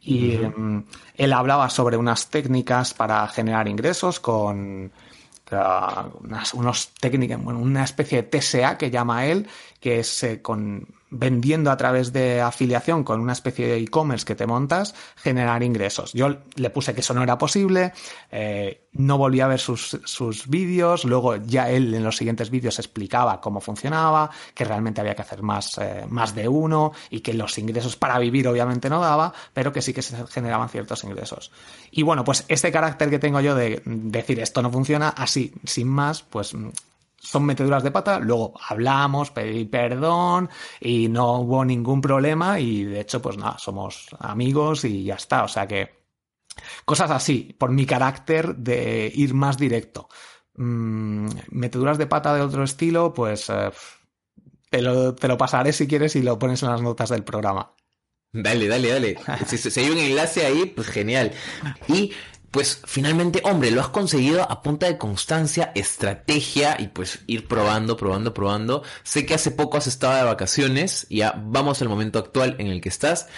y 0.00 0.36
mm, 0.38 0.84
él 1.14 1.32
hablaba 1.32 1.70
sobre 1.70 1.96
unas 1.96 2.28
técnicas 2.28 2.92
para 2.92 3.28
generar 3.28 3.68
ingresos 3.68 4.18
con 4.18 4.90
unas, 5.50 6.54
unos 6.54 6.88
técnicas, 7.00 7.42
bueno, 7.42 7.60
una 7.60 7.84
especie 7.84 8.22
de 8.22 8.38
TSA 8.38 8.78
que 8.78 8.90
llama 8.90 9.26
él, 9.26 9.48
que 9.80 10.00
es 10.00 10.22
eh, 10.22 10.42
con 10.42 10.86
vendiendo 11.10 11.70
a 11.70 11.76
través 11.76 12.12
de 12.12 12.40
afiliación 12.40 13.04
con 13.04 13.20
una 13.20 13.32
especie 13.32 13.66
de 13.66 13.78
e-commerce 13.78 14.26
que 14.26 14.34
te 14.34 14.46
montas, 14.46 14.94
generar 15.16 15.62
ingresos. 15.62 16.12
Yo 16.12 16.38
le 16.56 16.70
puse 16.70 16.94
que 16.94 17.00
eso 17.00 17.14
no 17.14 17.22
era 17.22 17.38
posible, 17.38 17.92
eh, 18.30 18.88
no 18.92 19.16
volví 19.16 19.40
a 19.40 19.46
ver 19.46 19.60
sus, 19.60 19.98
sus 20.04 20.48
vídeos, 20.48 21.04
luego 21.04 21.36
ya 21.36 21.70
él 21.70 21.94
en 21.94 22.04
los 22.04 22.16
siguientes 22.16 22.50
vídeos 22.50 22.78
explicaba 22.78 23.40
cómo 23.40 23.60
funcionaba, 23.60 24.30
que 24.54 24.64
realmente 24.64 25.00
había 25.00 25.14
que 25.14 25.22
hacer 25.22 25.42
más, 25.42 25.78
eh, 25.78 26.04
más 26.08 26.34
de 26.34 26.48
uno 26.48 26.92
y 27.10 27.20
que 27.20 27.32
los 27.32 27.56
ingresos 27.58 27.96
para 27.96 28.18
vivir 28.18 28.48
obviamente 28.48 28.90
no 28.90 29.00
daba, 29.00 29.32
pero 29.54 29.72
que 29.72 29.82
sí 29.82 29.92
que 29.92 30.02
se 30.02 30.26
generaban 30.26 30.68
ciertos 30.68 31.04
ingresos. 31.04 31.50
Y 31.90 32.02
bueno, 32.02 32.24
pues 32.24 32.44
este 32.48 32.72
carácter 32.72 33.10
que 33.10 33.18
tengo 33.18 33.40
yo 33.40 33.54
de 33.54 33.82
decir 33.84 34.40
esto 34.40 34.62
no 34.62 34.70
funciona, 34.70 35.10
así, 35.10 35.52
sin 35.64 35.88
más, 35.88 36.22
pues 36.22 36.54
son 37.20 37.44
meteduras 37.44 37.82
de 37.82 37.90
pata, 37.90 38.18
luego 38.20 38.54
hablamos, 38.68 39.30
pedí 39.30 39.64
perdón 39.64 40.48
y 40.80 41.08
no 41.08 41.40
hubo 41.40 41.64
ningún 41.64 42.00
problema 42.00 42.60
y 42.60 42.84
de 42.84 43.00
hecho 43.00 43.20
pues 43.20 43.36
nada, 43.36 43.58
somos 43.58 44.08
amigos 44.20 44.84
y 44.84 45.04
ya 45.04 45.14
está, 45.14 45.44
o 45.44 45.48
sea 45.48 45.66
que 45.66 45.98
cosas 46.84 47.10
así, 47.10 47.54
por 47.58 47.70
mi 47.70 47.86
carácter 47.86 48.56
de 48.56 49.10
ir 49.14 49.34
más 49.34 49.58
directo. 49.58 50.08
Mm, 50.54 51.28
meteduras 51.50 51.98
de 51.98 52.06
pata 52.06 52.34
de 52.34 52.40
otro 52.40 52.64
estilo, 52.64 53.12
pues 53.14 53.48
eh, 53.48 53.70
te, 54.70 54.82
lo, 54.82 55.14
te, 55.14 55.28
lo, 55.28 55.38
pasaré 55.38 55.72
si 55.72 55.86
quieres 55.86 56.16
y 56.16 56.22
lo 56.22 56.38
pones 56.38 56.62
en 56.62 56.70
las 56.70 56.82
notas 56.82 57.10
del 57.10 57.22
programa. 57.22 57.72
Dale, 58.32 58.68
dale, 58.68 58.88
dale. 58.88 59.18
si, 59.46 59.56
si, 59.58 59.80
hay 59.80 59.90
un 59.90 59.98
enlace 59.98 60.46
ahí, 60.46 60.66
pues 60.66 60.88
genial. 60.88 61.32
Y 61.86 62.12
pues 62.50 62.80
finalmente, 62.86 63.42
hombre, 63.44 63.70
lo 63.70 63.80
has 63.80 63.88
conseguido 63.88 64.50
a 64.50 64.62
punta 64.62 64.86
de 64.86 64.96
constancia, 64.96 65.70
estrategia 65.74 66.76
y 66.78 66.88
pues 66.88 67.20
ir 67.26 67.46
probando, 67.46 67.96
probando, 67.96 68.32
probando. 68.32 68.82
Sé 69.02 69.26
que 69.26 69.34
hace 69.34 69.50
poco 69.50 69.76
has 69.76 69.86
estado 69.86 70.16
de 70.16 70.22
vacaciones, 70.22 71.06
ya 71.10 71.34
vamos 71.36 71.82
al 71.82 71.88
momento 71.88 72.18
actual 72.18 72.56
en 72.58 72.68
el 72.68 72.80
que 72.80 72.88
estás. 72.88 73.28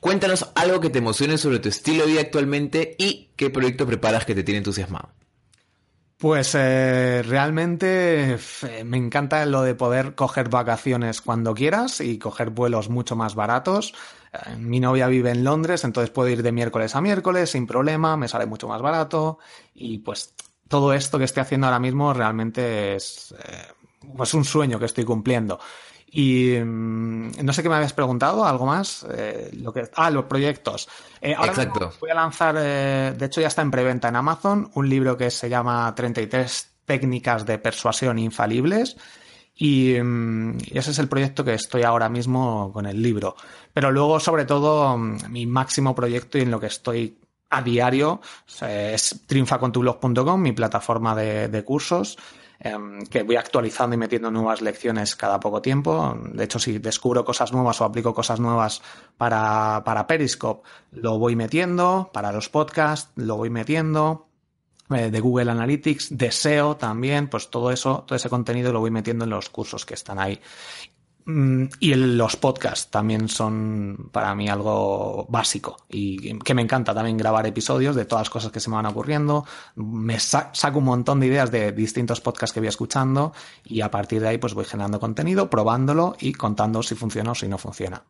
Cuéntanos 0.00 0.50
algo 0.54 0.80
que 0.80 0.90
te 0.90 0.98
emocione 0.98 1.38
sobre 1.38 1.58
tu 1.58 1.68
estilo 1.68 2.04
de 2.04 2.12
vida 2.12 2.20
actualmente 2.20 2.96
y 2.98 3.30
qué 3.36 3.50
proyecto 3.50 3.86
preparas 3.86 4.24
que 4.24 4.34
te 4.34 4.42
tiene 4.42 4.58
entusiasmado. 4.58 5.10
Pues 6.18 6.54
eh, 6.54 7.22
realmente 7.26 8.36
me 8.84 8.98
encanta 8.98 9.46
lo 9.46 9.62
de 9.62 9.74
poder 9.74 10.14
coger 10.14 10.50
vacaciones 10.50 11.22
cuando 11.22 11.54
quieras 11.54 12.02
y 12.02 12.18
coger 12.18 12.50
vuelos 12.50 12.90
mucho 12.90 13.16
más 13.16 13.34
baratos. 13.34 13.94
Mi 14.58 14.78
novia 14.78 15.08
vive 15.08 15.30
en 15.30 15.42
Londres, 15.42 15.84
entonces 15.84 16.10
puedo 16.10 16.28
ir 16.28 16.42
de 16.42 16.52
miércoles 16.52 16.94
a 16.94 17.00
miércoles 17.00 17.50
sin 17.50 17.66
problema, 17.66 18.16
me 18.16 18.28
sale 18.28 18.46
mucho 18.46 18.68
más 18.68 18.80
barato 18.80 19.38
y 19.74 19.98
pues 19.98 20.34
todo 20.68 20.92
esto 20.92 21.18
que 21.18 21.24
estoy 21.24 21.40
haciendo 21.40 21.66
ahora 21.66 21.80
mismo 21.80 22.14
realmente 22.14 22.94
es 22.94 23.34
eh, 23.44 23.66
pues 24.16 24.32
un 24.34 24.44
sueño 24.44 24.78
que 24.78 24.84
estoy 24.84 25.04
cumpliendo. 25.04 25.58
Y 26.12 26.56
mm, 26.58 27.44
no 27.44 27.52
sé 27.52 27.62
qué 27.62 27.68
me 27.68 27.74
habías 27.74 27.92
preguntado, 27.92 28.44
algo 28.44 28.66
más. 28.66 29.04
Eh, 29.12 29.50
lo 29.54 29.72
que, 29.72 29.90
ah, 29.96 30.10
los 30.10 30.26
proyectos. 30.26 30.88
Eh, 31.20 31.34
ahora 31.34 31.50
Exacto. 31.50 31.92
Voy 32.00 32.10
a 32.10 32.14
lanzar, 32.14 32.54
de 32.54 33.26
hecho 33.26 33.40
ya 33.40 33.48
está 33.48 33.62
en 33.62 33.70
preventa 33.72 34.08
en 34.08 34.16
Amazon, 34.16 34.70
un 34.74 34.88
libro 34.88 35.16
que 35.16 35.30
se 35.30 35.48
llama 35.48 35.92
33 35.94 36.70
técnicas 36.84 37.44
de 37.46 37.58
persuasión 37.58 38.18
infalibles. 38.18 38.96
Mm, 39.60 40.58
y, 40.58 40.78
ese 40.78 40.90
es 40.90 40.98
el 40.98 41.08
proyecto 41.08 41.44
que 41.44 41.54
estoy 41.54 41.82
ahora 41.82 42.08
mismo 42.08 42.72
con 42.72 42.86
el 42.86 43.00
libro. 43.02 43.36
Pero 43.72 43.90
luego, 43.90 44.18
sobre 44.20 44.44
todo, 44.44 44.96
mm, 44.96 45.30
mi 45.30 45.46
máximo 45.46 45.94
proyecto 45.94 46.38
y 46.38 46.42
en 46.42 46.50
lo 46.50 46.60
que 46.60 46.66
estoy 46.66 47.18
a 47.50 47.62
diario. 47.62 48.20
Es 48.62 49.22
triunfacontublog.com, 49.26 50.40
mi 50.40 50.52
plataforma 50.52 51.14
de, 51.16 51.64
cursos, 51.64 52.16
em, 52.60 53.04
que 53.06 53.22
voy 53.24 53.36
actualizando 53.36 53.94
y 53.94 53.98
metiendo 53.98 54.30
nuevas 54.30 54.62
lecciones 54.62 55.16
cada 55.16 55.40
poco 55.40 55.60
tiempo. 55.60 56.16
De 56.32 56.44
hecho, 56.44 56.58
si 56.58 56.78
descubro 56.78 57.24
cosas 57.24 57.52
nuevas 57.52 57.80
o 57.80 57.84
aplico 57.84 58.14
cosas 58.14 58.38
nuevas 58.40 58.82
para, 59.16 59.82
para 59.84 60.06
Periscope, 60.06 60.68
lo 60.92 61.18
voy 61.18 61.36
metiendo. 61.36 62.10
Para 62.12 62.32
los 62.32 62.48
podcasts, 62.48 63.10
lo 63.16 63.36
voy 63.36 63.50
metiendo 63.50 64.29
eh, 64.94 65.10
de 65.10 65.20
Google 65.20 65.50
Analytics, 65.50 66.16
de 66.16 66.32
SEO 66.32 66.76
también, 66.76 67.28
pues 67.28 67.50
todo 67.50 67.70
eso, 67.70 68.04
todo 68.06 68.16
ese 68.16 68.28
contenido 68.28 68.72
lo 68.72 68.80
voy 68.80 68.90
metiendo 68.90 69.24
en 69.24 69.30
los 69.30 69.48
cursos 69.50 69.86
que 69.86 69.94
están 69.94 70.18
ahí. 70.18 70.40
Mm, 71.26 71.64
y 71.80 71.94
los 71.94 72.36
podcasts 72.36 72.90
también 72.90 73.28
son 73.28 74.08
para 74.10 74.34
mí 74.34 74.48
algo 74.48 75.26
básico 75.28 75.76
y 75.88 76.38
que 76.38 76.54
me 76.54 76.62
encanta 76.62 76.94
también 76.94 77.18
grabar 77.18 77.46
episodios 77.46 77.94
de 77.94 78.04
todas 78.04 78.22
las 78.22 78.30
cosas 78.30 78.50
que 78.50 78.60
se 78.60 78.70
me 78.70 78.76
van 78.76 78.86
ocurriendo. 78.86 79.44
Me 79.76 80.18
saco 80.18 80.78
un 80.78 80.84
montón 80.84 81.20
de 81.20 81.26
ideas 81.26 81.50
de 81.50 81.72
distintos 81.72 82.20
podcasts 82.20 82.54
que 82.54 82.60
voy 82.60 82.68
escuchando 82.68 83.32
y 83.64 83.82
a 83.82 83.90
partir 83.90 84.20
de 84.22 84.28
ahí 84.28 84.38
pues 84.38 84.54
voy 84.54 84.64
generando 84.64 84.98
contenido, 84.98 85.50
probándolo 85.50 86.16
y 86.18 86.32
contando 86.32 86.82
si 86.82 86.94
funciona 86.94 87.32
o 87.32 87.34
si 87.34 87.48
no 87.48 87.58
funciona. 87.58 88.02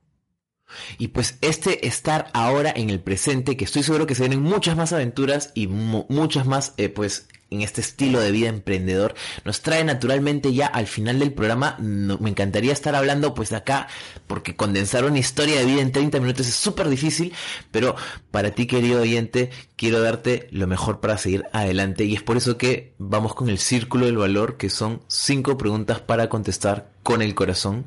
Y 0.98 1.08
pues 1.08 1.38
este 1.40 1.86
estar 1.86 2.30
ahora 2.32 2.72
en 2.74 2.90
el 2.90 3.00
presente, 3.00 3.56
que 3.56 3.64
estoy 3.64 3.82
seguro 3.82 4.06
que 4.06 4.14
se 4.14 4.22
vienen 4.22 4.42
muchas 4.42 4.76
más 4.76 4.92
aventuras 4.92 5.52
y 5.54 5.66
muchas 5.66 6.46
más 6.46 6.74
eh, 6.76 6.88
pues 6.88 7.26
en 7.50 7.62
este 7.62 7.80
estilo 7.80 8.20
de 8.20 8.30
vida 8.30 8.48
emprendedor 8.48 9.14
nos 9.44 9.60
trae 9.60 9.84
naturalmente 9.84 10.54
ya 10.54 10.66
al 10.66 10.86
final 10.86 11.18
del 11.18 11.32
programa. 11.32 11.76
me 11.78 12.30
encantaría 12.30 12.72
estar 12.72 12.94
hablando 12.94 13.34
pues 13.34 13.52
acá 13.52 13.88
porque 14.26 14.56
condensar 14.56 15.04
una 15.04 15.18
historia 15.18 15.58
de 15.58 15.66
vida 15.66 15.82
en 15.82 15.92
30 15.92 16.20
minutos 16.20 16.46
es 16.46 16.54
súper 16.54 16.88
difícil, 16.88 17.32
pero 17.70 17.96
para 18.30 18.52
ti 18.52 18.66
querido 18.66 19.02
oyente 19.02 19.50
quiero 19.76 20.00
darte 20.00 20.48
lo 20.52 20.66
mejor 20.66 21.00
para 21.00 21.18
seguir 21.18 21.44
adelante 21.52 22.04
y 22.04 22.14
es 22.14 22.22
por 22.22 22.36
eso 22.36 22.56
que 22.56 22.94
vamos 22.98 23.34
con 23.34 23.48
el 23.48 23.58
círculo 23.58 24.06
del 24.06 24.16
valor 24.16 24.56
que 24.56 24.70
son 24.70 25.02
cinco 25.08 25.58
preguntas 25.58 26.00
para 26.00 26.28
contestar 26.28 26.90
con 27.02 27.22
el 27.22 27.34
corazón. 27.34 27.86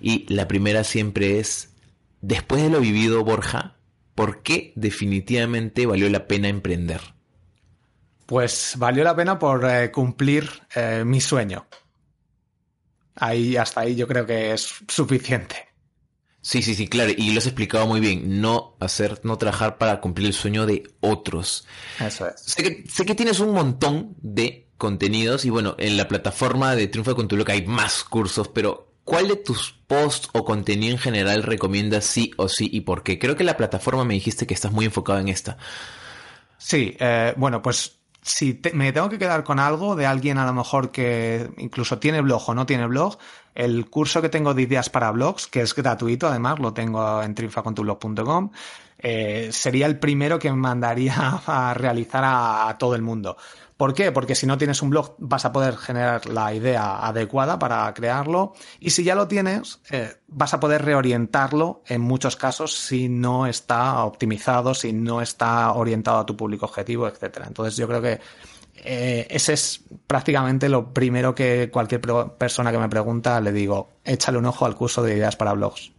Y 0.00 0.32
la 0.32 0.46
primera 0.46 0.84
siempre 0.84 1.40
es, 1.40 1.67
después 2.20 2.62
de 2.62 2.70
lo 2.70 2.80
vivido 2.80 3.24
Borja, 3.24 3.76
¿por 4.14 4.42
qué 4.42 4.72
definitivamente 4.76 5.86
valió 5.86 6.08
la 6.08 6.26
pena 6.26 6.48
emprender? 6.48 7.00
Pues 8.26 8.74
valió 8.76 9.04
la 9.04 9.16
pena 9.16 9.38
por 9.38 9.64
eh, 9.64 9.90
cumplir 9.90 10.50
eh, 10.74 11.02
mi 11.06 11.20
sueño. 11.20 11.66
Ahí, 13.14 13.56
hasta 13.56 13.80
ahí 13.80 13.96
yo 13.96 14.06
creo 14.06 14.26
que 14.26 14.52
es 14.52 14.74
suficiente. 14.86 15.68
Sí, 16.40 16.62
sí, 16.62 16.74
sí, 16.74 16.88
claro, 16.88 17.12
y 17.16 17.32
lo 17.32 17.38
has 17.38 17.46
explicado 17.46 17.86
muy 17.86 18.00
bien. 18.00 18.40
No 18.40 18.76
hacer, 18.80 19.20
no 19.22 19.36
trabajar 19.38 19.76
para 19.76 20.00
cumplir 20.00 20.28
el 20.28 20.34
sueño 20.34 20.66
de 20.66 20.82
otros. 21.00 21.66
Eso 21.98 22.28
es. 22.28 22.40
Sé 22.40 22.62
que, 22.62 22.84
sé 22.88 23.04
que 23.04 23.14
tienes 23.14 23.40
un 23.40 23.52
montón 23.52 24.14
de 24.20 24.68
contenidos 24.78 25.44
y 25.44 25.50
bueno, 25.50 25.74
en 25.78 25.96
la 25.96 26.08
plataforma 26.08 26.74
de 26.74 26.86
Triunfo 26.86 27.14
con 27.14 27.28
tu 27.28 27.36
Loca 27.36 27.52
hay 27.52 27.66
más 27.66 28.04
cursos, 28.04 28.48
pero 28.48 28.94
¿cuál 29.04 29.28
de 29.28 29.36
tus 29.36 29.77
posts 29.88 30.28
o 30.32 30.44
contenido 30.44 30.92
en 30.92 30.98
general 30.98 31.42
recomiendas 31.42 32.04
sí 32.04 32.30
o 32.36 32.48
sí 32.48 32.70
y 32.72 32.82
por 32.82 33.02
qué? 33.02 33.18
Creo 33.18 33.34
que 33.34 33.42
la 33.42 33.56
plataforma 33.56 34.04
me 34.04 34.14
dijiste 34.14 34.46
que 34.46 34.54
estás 34.54 34.70
muy 34.70 34.84
enfocado 34.84 35.18
en 35.18 35.28
esta. 35.28 35.56
Sí, 36.58 36.96
eh, 37.00 37.34
bueno, 37.36 37.60
pues 37.62 37.98
si 38.22 38.60
me 38.74 38.92
tengo 38.92 39.08
que 39.08 39.18
quedar 39.18 39.42
con 39.42 39.58
algo 39.58 39.96
de 39.96 40.06
alguien 40.06 40.38
a 40.38 40.46
lo 40.46 40.52
mejor 40.52 40.90
que 40.90 41.50
incluso 41.56 41.98
tiene 41.98 42.20
blog 42.20 42.48
o 42.48 42.54
no 42.54 42.66
tiene 42.66 42.86
blog, 42.86 43.16
el 43.54 43.88
curso 43.88 44.20
que 44.20 44.28
tengo 44.28 44.54
de 44.54 44.62
ideas 44.62 44.90
para 44.90 45.10
blogs, 45.10 45.46
que 45.46 45.62
es 45.62 45.74
gratuito 45.74 46.28
además, 46.28 46.58
lo 46.58 46.72
tengo 46.74 47.22
en 47.22 47.34
triunfacontublog.com, 47.34 48.50
eh, 48.98 49.48
sería 49.52 49.86
el 49.86 49.98
primero 49.98 50.38
que 50.38 50.52
mandaría 50.52 51.14
a 51.46 51.74
realizar 51.74 52.22
a 52.24 52.76
todo 52.78 52.94
el 52.94 53.02
mundo. 53.02 53.36
¿Por 53.78 53.94
qué? 53.94 54.10
Porque 54.10 54.34
si 54.34 54.44
no 54.44 54.58
tienes 54.58 54.82
un 54.82 54.90
blog 54.90 55.14
vas 55.18 55.44
a 55.44 55.52
poder 55.52 55.76
generar 55.76 56.26
la 56.26 56.52
idea 56.52 57.06
adecuada 57.06 57.60
para 57.60 57.94
crearlo 57.94 58.52
y 58.80 58.90
si 58.90 59.04
ya 59.04 59.14
lo 59.14 59.28
tienes 59.28 59.78
eh, 59.90 60.16
vas 60.26 60.52
a 60.52 60.58
poder 60.58 60.84
reorientarlo 60.84 61.84
en 61.86 62.00
muchos 62.00 62.34
casos 62.34 62.74
si 62.74 63.08
no 63.08 63.46
está 63.46 64.02
optimizado, 64.02 64.74
si 64.74 64.92
no 64.92 65.22
está 65.22 65.72
orientado 65.74 66.18
a 66.18 66.26
tu 66.26 66.36
público 66.36 66.66
objetivo, 66.66 67.06
etc. 67.06 67.44
Entonces 67.46 67.76
yo 67.76 67.86
creo 67.86 68.02
que 68.02 68.18
eh, 68.74 69.28
ese 69.30 69.52
es 69.52 69.84
prácticamente 70.08 70.68
lo 70.68 70.92
primero 70.92 71.36
que 71.36 71.70
cualquier 71.70 72.00
persona 72.36 72.72
que 72.72 72.78
me 72.78 72.88
pregunta 72.88 73.40
le 73.40 73.52
digo, 73.52 73.90
échale 74.04 74.38
un 74.38 74.46
ojo 74.46 74.66
al 74.66 74.74
curso 74.74 75.04
de 75.04 75.14
ideas 75.14 75.36
para 75.36 75.52
blogs. 75.52 75.92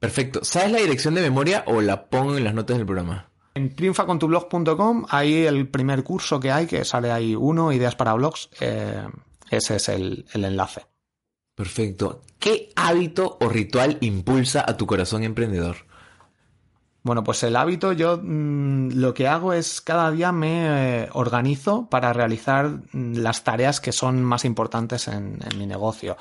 Perfecto. 0.00 0.40
¿Sabes 0.44 0.72
la 0.72 0.78
dirección 0.78 1.14
de 1.14 1.22
memoria 1.22 1.64
o 1.66 1.80
la 1.80 2.08
pongo 2.08 2.36
en 2.36 2.44
las 2.44 2.54
notas 2.54 2.76
del 2.76 2.86
programa? 2.86 3.28
En 3.54 3.74
triunfacontublog.com 3.74 5.06
hay 5.08 5.46
el 5.46 5.68
primer 5.68 6.04
curso 6.04 6.38
que 6.38 6.52
hay, 6.52 6.66
que 6.66 6.84
sale 6.84 7.10
ahí 7.10 7.34
uno, 7.34 7.72
ideas 7.72 7.96
para 7.96 8.14
blogs. 8.14 8.50
Eh, 8.60 9.06
ese 9.50 9.76
es 9.76 9.88
el, 9.88 10.26
enlace. 10.32 10.86
Perfecto. 11.54 12.22
¿Qué 12.38 12.70
hábito 12.76 13.36
o 13.40 13.48
ritual 13.48 13.98
impulsa 14.00 14.64
a 14.66 14.76
tu 14.76 14.86
corazón 14.86 15.24
emprendedor? 15.24 15.88
Bueno, 17.02 17.24
pues 17.24 17.42
el 17.42 17.56
hábito 17.56 17.92
yo 17.92 18.20
mm, 18.22 18.90
lo 18.94 19.14
que 19.14 19.26
hago 19.26 19.52
es 19.52 19.80
cada 19.80 20.10
día 20.10 20.30
me 20.30 21.04
eh, 21.04 21.08
organizo 21.12 21.88
para 21.88 22.12
realizar 22.12 22.68
mm, 22.92 23.14
las 23.14 23.42
tareas 23.44 23.80
que 23.80 23.92
son 23.92 24.22
más 24.22 24.44
importantes 24.44 25.08
en, 25.08 25.40
mi 25.56 25.66
negocio. 25.66 26.16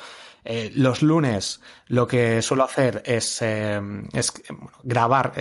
Eh, 0.49 0.71
los 0.75 1.01
lunes 1.01 1.59
lo 1.87 2.07
que 2.07 2.41
suelo 2.41 2.63
hacer 2.63 3.03
es, 3.05 3.41
es 3.41 4.33
grabar 4.83 5.33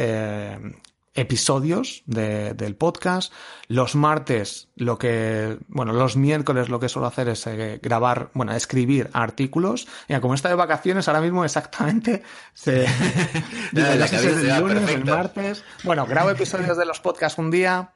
episodios 1.16 2.03
del 2.07 2.77
podcast. 2.77 3.33
Los 3.69 3.97
martes, 3.97 4.69
lo 4.77 4.99
que, 4.99 5.59
bueno, 5.66 5.92
los 5.92 6.16
miércoles 6.16 6.69
lo 6.69 6.79
que 6.79 6.88
suelo 6.88 7.09
hacer 7.09 7.29
es 7.29 7.47
eh, 7.47 7.81
grabar, 7.83 8.31
bueno, 8.35 8.53
escribir 8.53 9.11
artículos. 9.12 9.88
Ya, 10.09 10.21
como 10.21 10.35
está 10.35 10.49
de 10.51 10.55
vacaciones, 10.55 11.09
ahora 11.09 11.23
mismo 11.23 11.45
exactamente 11.45 12.23
se, 12.53 12.85
el 13.75 14.61
lunes, 14.61 14.90
el 14.90 15.05
martes. 15.05 15.64
Bueno, 15.83 16.07
grabo 16.07 16.31
episodios 16.31 16.77
de 16.77 16.85
los 16.85 17.01
podcasts 17.01 17.38
un 17.38 17.51
día, 17.51 17.92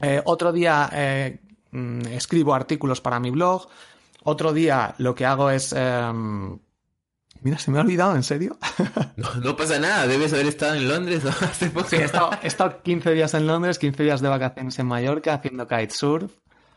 eh, 0.00 0.22
otro 0.24 0.52
día 0.52 0.90
eh, 0.92 1.38
mm, 1.70 2.06
escribo 2.08 2.54
artículos 2.54 3.00
para 3.00 3.20
mi 3.20 3.30
blog, 3.30 3.68
otro 4.24 4.52
día 4.52 4.94
lo 4.98 5.14
que 5.14 5.24
hago 5.24 5.50
es 5.50 5.72
em, 5.72 6.58
Mira, 7.44 7.58
se 7.58 7.70
me 7.70 7.78
ha 7.78 7.82
olvidado, 7.82 8.16
¿en 8.16 8.22
serio? 8.22 8.56
No, 9.42 9.54
pasa 9.54 9.78
nada, 9.78 10.06
debes 10.06 10.32
haber 10.32 10.46
estado 10.46 10.74
en 10.74 10.88
Londres 10.88 11.24
hace 11.42 11.68
poco. 11.68 11.88
Sí, 11.88 11.96
he 11.96 12.04
estado, 12.04 12.30
he 12.42 12.46
estado 12.46 12.82
15 12.82 13.12
días 13.12 13.34
en 13.34 13.46
Londres, 13.46 13.78
15 13.78 14.02
días 14.02 14.22
de 14.22 14.28
vacaciones 14.28 14.78
en 14.78 14.86
Mallorca 14.86 15.34
haciendo 15.34 15.68
kitesurf. 15.68 16.32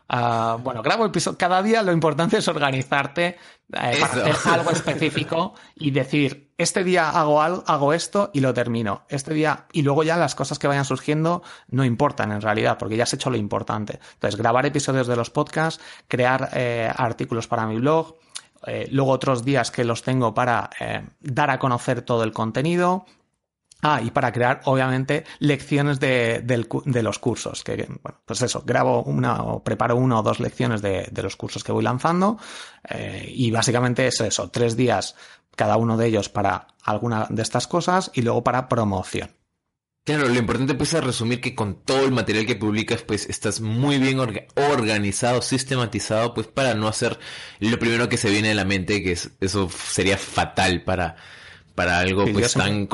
Uh, 0.10 0.58
bueno, 0.60 0.82
grabo 0.82 1.06
episodio. 1.06 1.38
Cada 1.38 1.64
día 1.64 1.82
lo 1.84 1.94
importante 1.94 2.38
es 2.38 2.48
organizarte 2.50 3.28
eh, 3.28 3.38
para 3.70 4.32
hacer 4.32 4.54
algo 4.54 4.72
específico 4.72 5.54
y 5.76 5.92
decir, 5.92 6.47
este 6.58 6.84
día 6.84 7.10
hago, 7.10 7.42
algo, 7.42 7.64
hago 7.68 7.94
esto 7.94 8.32
y 8.34 8.40
lo 8.40 8.54
termino. 8.54 9.04
Este 9.10 9.34
día, 9.34 9.66
y 9.72 9.84
luego 9.84 10.04
ya 10.04 10.18
las 10.18 10.36
cosas 10.36 10.58
que 10.58 10.68
vayan 10.68 10.86
surgiendo 10.86 11.44
no 11.70 11.86
importan 11.86 12.32
en 12.32 12.42
realidad, 12.42 12.78
porque 12.78 12.98
ya 12.98 13.04
has 13.04 13.14
hecho 13.14 13.30
lo 13.30 13.38
importante. 13.38 14.00
Entonces, 14.14 14.38
grabar 14.38 14.66
episodios 14.66 15.08
de 15.08 15.16
los 15.16 15.30
podcasts, 15.30 15.84
crear 16.08 16.50
eh, 16.54 16.92
artículos 16.96 17.48
para 17.48 17.68
mi 17.68 17.78
blog, 17.78 18.16
eh, 18.66 18.88
luego 18.92 19.12
otros 19.12 19.46
días 19.46 19.72
que 19.72 19.84
los 19.84 20.02
tengo 20.02 20.34
para 20.34 20.70
eh, 20.80 21.06
dar 21.22 21.52
a 21.52 21.60
conocer 21.60 22.02
todo 22.02 22.24
el 22.24 22.34
contenido. 22.34 23.06
Ah, 23.82 24.02
y 24.04 24.10
para 24.10 24.32
crear, 24.32 24.62
obviamente, 24.66 25.24
lecciones 25.40 26.00
de, 26.00 26.44
los 27.04 27.20
cursos. 27.20 27.64
Que, 27.64 27.76
bueno, 27.76 28.20
pues 28.26 28.42
eso, 28.42 28.64
grabo 28.66 29.04
una 29.04 29.44
o 29.44 29.64
preparo 29.64 29.96
una 29.96 30.20
o 30.20 30.24
dos 30.24 30.40
lecciones 30.40 30.82
de, 30.82 31.10
los 31.22 31.36
cursos 31.36 31.64
que 31.64 31.72
voy 31.72 31.84
lanzando. 31.84 32.38
Eh, 32.90 33.32
y 33.34 33.52
básicamente 33.52 34.08
es 34.08 34.20
eso, 34.22 34.50
tres 34.50 34.76
días 34.76 35.16
cada 35.56 35.78
uno 35.78 35.98
de 35.98 36.08
ellos 36.08 36.30
para 36.30 36.68
alguna 36.84 37.28
de 37.30 37.42
estas 37.42 37.68
cosas 37.68 38.12
y 38.14 38.22
luego 38.22 38.44
para 38.44 38.70
promoción. 38.70 39.32
Claro, 40.06 40.30
lo 40.30 40.40
importante 40.40 40.74
pues 40.74 40.94
es 40.94 41.04
resumir 41.04 41.42
que 41.42 41.54
con 41.54 41.84
todo 41.84 42.06
el 42.06 42.14
material 42.14 42.46
que 42.46 42.56
publicas 42.56 43.02
pues 43.02 43.28
estás 43.28 43.60
muy 43.60 43.98
bien 43.98 44.20
organizado, 44.20 45.42
sistematizado 45.42 46.34
pues 46.34 46.48
para 46.48 46.76
no 46.76 46.88
hacer 46.88 47.20
lo 47.60 47.78
primero 47.78 48.08
que 48.08 48.16
se 48.16 48.30
viene 48.30 48.52
a 48.52 48.56
la 48.56 48.64
mente 48.64 49.04
que 49.04 49.12
es, 49.12 49.32
eso 49.42 49.70
sería 49.70 50.18
fatal 50.18 50.86
para, 50.86 51.18
para 51.76 52.00
algo 52.00 52.24
pues 52.32 52.54
tan, 52.54 52.88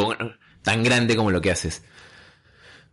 tan 0.63 0.83
grande 0.83 1.15
como 1.15 1.31
lo 1.31 1.41
que 1.41 1.51
haces. 1.51 1.83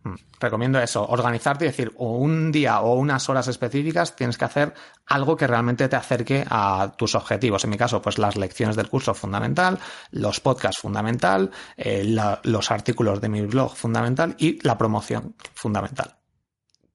Mm, 0.03 0.15
recomiendo 0.39 0.79
eso, 0.79 1.05
organizarte 1.07 1.65
y 1.65 1.67
decir, 1.67 1.91
o 1.97 2.17
un 2.17 2.51
día 2.51 2.81
o 2.81 2.95
unas 2.95 3.29
horas 3.29 3.47
específicas 3.47 4.15
tienes 4.15 4.37
que 4.37 4.45
hacer 4.45 4.73
algo 5.05 5.35
que 5.35 5.45
realmente 5.45 5.87
te 5.87 5.95
acerque 5.95 6.43
a 6.49 6.93
tus 6.97 7.13
objetivos. 7.15 7.63
En 7.63 7.69
mi 7.69 7.77
caso, 7.77 8.01
pues 8.01 8.17
las 8.17 8.35
lecciones 8.35 8.75
del 8.75 8.89
curso 8.89 9.13
fundamental, 9.13 9.77
los 10.11 10.39
podcasts 10.39 10.81
fundamental, 10.81 11.51
eh, 11.77 12.03
los 12.43 12.71
artículos 12.71 13.21
de 13.21 13.29
mi 13.29 13.41
blog 13.41 13.75
fundamental 13.75 14.35
y 14.39 14.59
la 14.65 14.77
promoción 14.77 15.35
fundamental. 15.53 16.17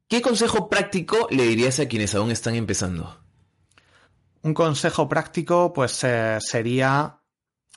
¿Qué 0.09 0.21
consejo 0.23 0.69
práctico 0.69 1.29
le 1.31 1.45
dirías 1.45 1.81
a 1.81 1.89
quienes 1.89 2.15
aún 2.15 2.31
están 2.31 2.55
empezando? 2.55 3.21
Un 4.43 4.55
consejo 4.55 5.09
práctico, 5.09 5.73
pues 5.73 6.03
eh, 6.05 6.39
sería 6.41 7.21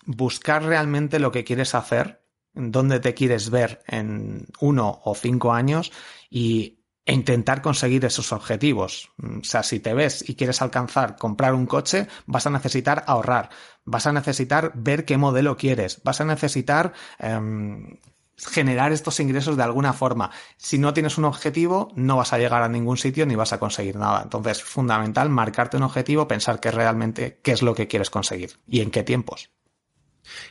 buscar 0.05 0.63
realmente 0.63 1.19
lo 1.19 1.31
que 1.31 1.43
quieres 1.43 1.73
hacer 1.75 2.18
dónde 2.59 2.99
te 2.99 3.13
quieres 3.13 3.49
ver 3.49 3.81
en 3.87 4.47
uno 4.59 5.01
o 5.03 5.15
cinco 5.15 5.53
años 5.53 5.91
y 6.29 6.79
e 7.09 7.13
intentar 7.13 7.63
conseguir 7.63 8.05
esos 8.05 8.31
objetivos. 8.33 9.09
O 9.17 9.43
sea, 9.43 9.63
si 9.63 9.79
te 9.79 9.95
ves 9.95 10.29
y 10.29 10.35
quieres 10.35 10.61
alcanzar 10.61 11.15
comprar 11.15 11.55
un 11.55 11.65
coche, 11.65 12.07
vas 12.27 12.45
a 12.45 12.51
necesitar 12.51 13.03
ahorrar, 13.07 13.49
vas 13.83 14.05
a 14.05 14.11
necesitar 14.11 14.73
ver 14.75 15.05
qué 15.05 15.17
modelo 15.17 15.57
quieres, 15.57 16.03
vas 16.03 16.21
a 16.21 16.25
necesitar 16.25 16.93
em, 17.17 17.97
generar 18.37 18.91
estos 18.91 19.19
ingresos 19.19 19.57
de 19.57 19.63
alguna 19.63 19.93
forma. 19.93 20.29
Si 20.57 20.77
no 20.77 20.93
tienes 20.93 21.17
un 21.17 21.25
objetivo, 21.25 21.91
no 21.95 22.17
vas 22.17 22.31
a 22.31 22.37
llegar 22.37 22.61
a 22.61 22.69
ningún 22.69 22.97
sitio 22.97 23.25
ni 23.25 23.33
vas 23.33 23.53
a 23.53 23.59
conseguir 23.59 23.95
nada. 23.95 24.21
Entonces, 24.21 24.63
fundamental 24.63 25.29
marcarte 25.29 25.77
un 25.77 25.83
objetivo, 25.83 26.27
pensar 26.27 26.59
que 26.59 26.69
realmente 26.69 27.39
qué 27.41 27.53
es 27.53 27.63
lo 27.63 27.73
que 27.73 27.87
quieres 27.87 28.11
conseguir 28.11 28.59
y 28.67 28.81
en 28.81 28.91
qué 28.91 29.03
tiempos. 29.03 29.49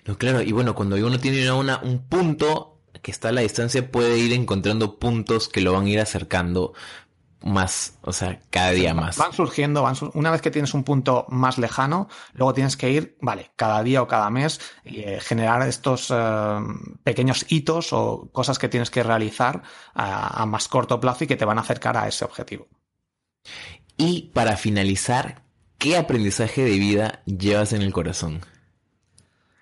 No, 0.05 0.17
claro, 0.19 0.43
y 0.43 0.53
bueno, 0.53 0.75
cuando 0.75 0.97
uno 0.97 1.19
tiene 1.19 1.51
una, 1.53 1.79
un 1.79 2.07
punto 2.07 2.79
que 3.03 3.11
está 3.11 3.29
a 3.29 3.33
la 3.33 3.43
distancia, 3.43 3.91
puede 3.91 4.19
ir 4.19 4.33
encontrando 4.33 4.99
puntos 4.99 5.49
que 5.49 5.61
lo 5.61 5.73
van 5.73 5.87
a 5.87 5.88
ir 5.88 6.01
acercando 6.01 6.73
más, 7.41 7.99
o 8.03 8.12
sea, 8.12 8.41
cada 8.51 8.71
día 8.71 8.95
más. 8.95 9.17
Van 9.17 9.33
surgiendo, 9.33 9.83
van 9.83 9.95
una 10.14 10.31
vez 10.31 10.43
que 10.43 10.51
tienes 10.51 10.75
un 10.75 10.83
punto 10.83 11.25
más 11.29 11.59
lejano, 11.59 12.09
luego 12.35 12.53
tienes 12.53 12.77
que 12.77 12.91
ir, 12.91 13.17
vale, 13.21 13.53
cada 13.57 13.83
día 13.83 14.03
o 14.03 14.09
cada 14.09 14.29
mes, 14.31 14.61
y, 14.85 15.01
eh, 15.01 15.21
generar 15.21 15.67
estos 15.69 16.09
eh, 16.11 16.59
pequeños 17.05 17.47
hitos 17.49 17.93
o 17.93 18.29
cosas 18.33 18.59
que 18.59 18.69
tienes 18.69 18.91
que 18.91 19.03
realizar 19.03 19.62
a, 19.95 20.43
a 20.43 20.47
más 20.47 20.69
corto 20.69 21.01
plazo 21.01 21.25
y 21.25 21.27
que 21.27 21.37
te 21.37 21.45
van 21.45 21.59
a 21.59 21.62
acercar 21.62 21.97
a 21.97 22.09
ese 22.09 22.25
objetivo. 22.25 22.67
Y 23.97 24.31
para 24.35 24.57
finalizar, 24.57 25.43
¿qué 25.79 25.97
aprendizaje 25.97 26.64
de 26.64 26.79
vida 26.79 27.23
llevas 27.25 27.73
en 27.73 27.83
el 27.83 27.93
corazón? 27.93 28.41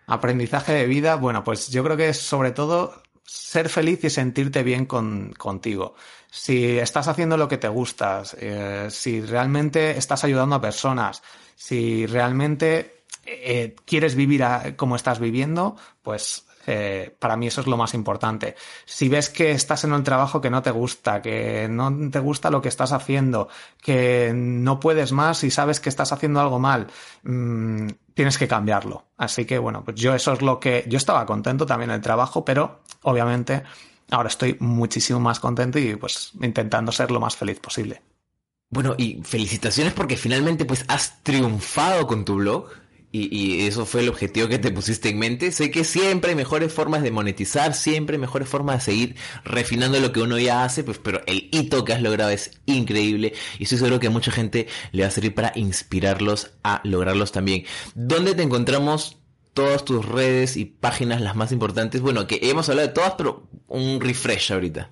Aprendizaje 0.06 0.72
de 0.72 0.86
vida, 0.86 1.16
bueno, 1.16 1.42
pues 1.42 1.68
yo 1.68 1.82
creo 1.82 1.96
que 1.96 2.08
es 2.10 2.18
sobre 2.18 2.52
todo 2.52 3.02
ser 3.24 3.68
feliz 3.68 4.04
y 4.04 4.10
sentirte 4.10 4.62
bien 4.62 4.86
con, 4.86 5.32
contigo. 5.32 5.94
Si 6.30 6.78
estás 6.78 7.08
haciendo 7.08 7.36
lo 7.36 7.48
que 7.48 7.58
te 7.58 7.68
gusta, 7.68 8.22
eh, 8.38 8.88
si 8.90 9.20
realmente 9.20 9.98
estás 9.98 10.24
ayudando 10.24 10.56
a 10.56 10.60
personas, 10.60 11.22
si 11.56 12.06
realmente 12.06 13.02
eh, 13.24 13.74
quieres 13.84 14.14
vivir 14.14 14.44
como 14.76 14.96
estás 14.96 15.18
viviendo, 15.18 15.76
pues 16.02 16.45
eh, 16.66 17.14
para 17.18 17.36
mí 17.36 17.46
eso 17.46 17.60
es 17.60 17.66
lo 17.66 17.76
más 17.76 17.94
importante. 17.94 18.56
Si 18.84 19.08
ves 19.08 19.30
que 19.30 19.52
estás 19.52 19.84
en 19.84 19.92
un 19.92 20.04
trabajo 20.04 20.40
que 20.40 20.50
no 20.50 20.62
te 20.62 20.70
gusta, 20.70 21.22
que 21.22 21.68
no 21.68 22.10
te 22.10 22.18
gusta 22.18 22.50
lo 22.50 22.60
que 22.60 22.68
estás 22.68 22.92
haciendo, 22.92 23.48
que 23.80 24.32
no 24.34 24.80
puedes 24.80 25.12
más 25.12 25.44
y 25.44 25.50
sabes 25.50 25.80
que 25.80 25.88
estás 25.88 26.12
haciendo 26.12 26.40
algo 26.40 26.58
mal, 26.58 26.88
mmm, 27.22 27.88
tienes 28.14 28.38
que 28.38 28.48
cambiarlo. 28.48 29.04
Así 29.16 29.44
que 29.44 29.58
bueno, 29.58 29.84
pues 29.84 29.96
yo 29.96 30.14
eso 30.14 30.32
es 30.32 30.42
lo 30.42 30.58
que 30.58 30.84
yo 30.88 30.96
estaba 30.96 31.26
contento 31.26 31.66
también 31.66 31.90
en 31.90 31.96
el 31.96 32.02
trabajo, 32.02 32.44
pero 32.44 32.80
obviamente 33.02 33.62
ahora 34.10 34.28
estoy 34.28 34.56
muchísimo 34.60 35.20
más 35.20 35.40
contento 35.40 35.78
y 35.78 35.96
pues 35.96 36.32
intentando 36.40 36.92
ser 36.92 37.10
lo 37.10 37.20
más 37.20 37.36
feliz 37.36 37.60
posible. 37.60 38.02
Bueno, 38.68 38.94
y 38.98 39.22
felicitaciones 39.22 39.92
porque 39.92 40.16
finalmente 40.16 40.64
pues 40.64 40.84
has 40.88 41.22
triunfado 41.22 42.06
con 42.06 42.24
tu 42.24 42.36
blog. 42.36 42.68
Y, 43.18 43.66
eso 43.66 43.86
fue 43.86 44.02
el 44.02 44.08
objetivo 44.08 44.48
que 44.48 44.58
te 44.58 44.70
pusiste 44.70 45.08
en 45.08 45.18
mente. 45.18 45.50
Sé 45.50 45.70
que 45.70 45.84
siempre 45.84 46.30
hay 46.30 46.36
mejores 46.36 46.72
formas 46.72 47.02
de 47.02 47.10
monetizar, 47.10 47.74
siempre 47.74 48.16
hay 48.16 48.20
mejores 48.20 48.48
formas 48.48 48.76
de 48.76 48.92
seguir 48.92 49.16
refinando 49.44 49.98
lo 50.00 50.12
que 50.12 50.20
uno 50.20 50.38
ya 50.38 50.64
hace, 50.64 50.84
pues, 50.84 50.98
pero 50.98 51.22
el 51.26 51.48
hito 51.50 51.84
que 51.84 51.94
has 51.94 52.02
logrado 52.02 52.30
es 52.30 52.50
increíble 52.66 53.32
y 53.58 53.64
estoy 53.64 53.78
seguro 53.78 54.00
que 54.00 54.08
a 54.08 54.10
mucha 54.10 54.30
gente 54.30 54.66
le 54.92 55.02
va 55.02 55.08
a 55.08 55.10
servir 55.10 55.34
para 55.34 55.52
inspirarlos 55.54 56.52
a 56.62 56.80
lograrlos 56.84 57.32
también. 57.32 57.64
¿Dónde 57.94 58.34
te 58.34 58.42
encontramos? 58.42 59.18
Todas 59.54 59.84
tus 59.86 60.04
redes 60.04 60.58
y 60.58 60.66
páginas 60.66 61.22
las 61.22 61.34
más 61.34 61.50
importantes. 61.50 62.02
Bueno, 62.02 62.26
que 62.26 62.38
hemos 62.42 62.68
hablado 62.68 62.88
de 62.88 62.94
todas, 62.94 63.14
pero 63.16 63.48
un 63.68 64.00
refresh 64.00 64.52
ahorita. 64.52 64.90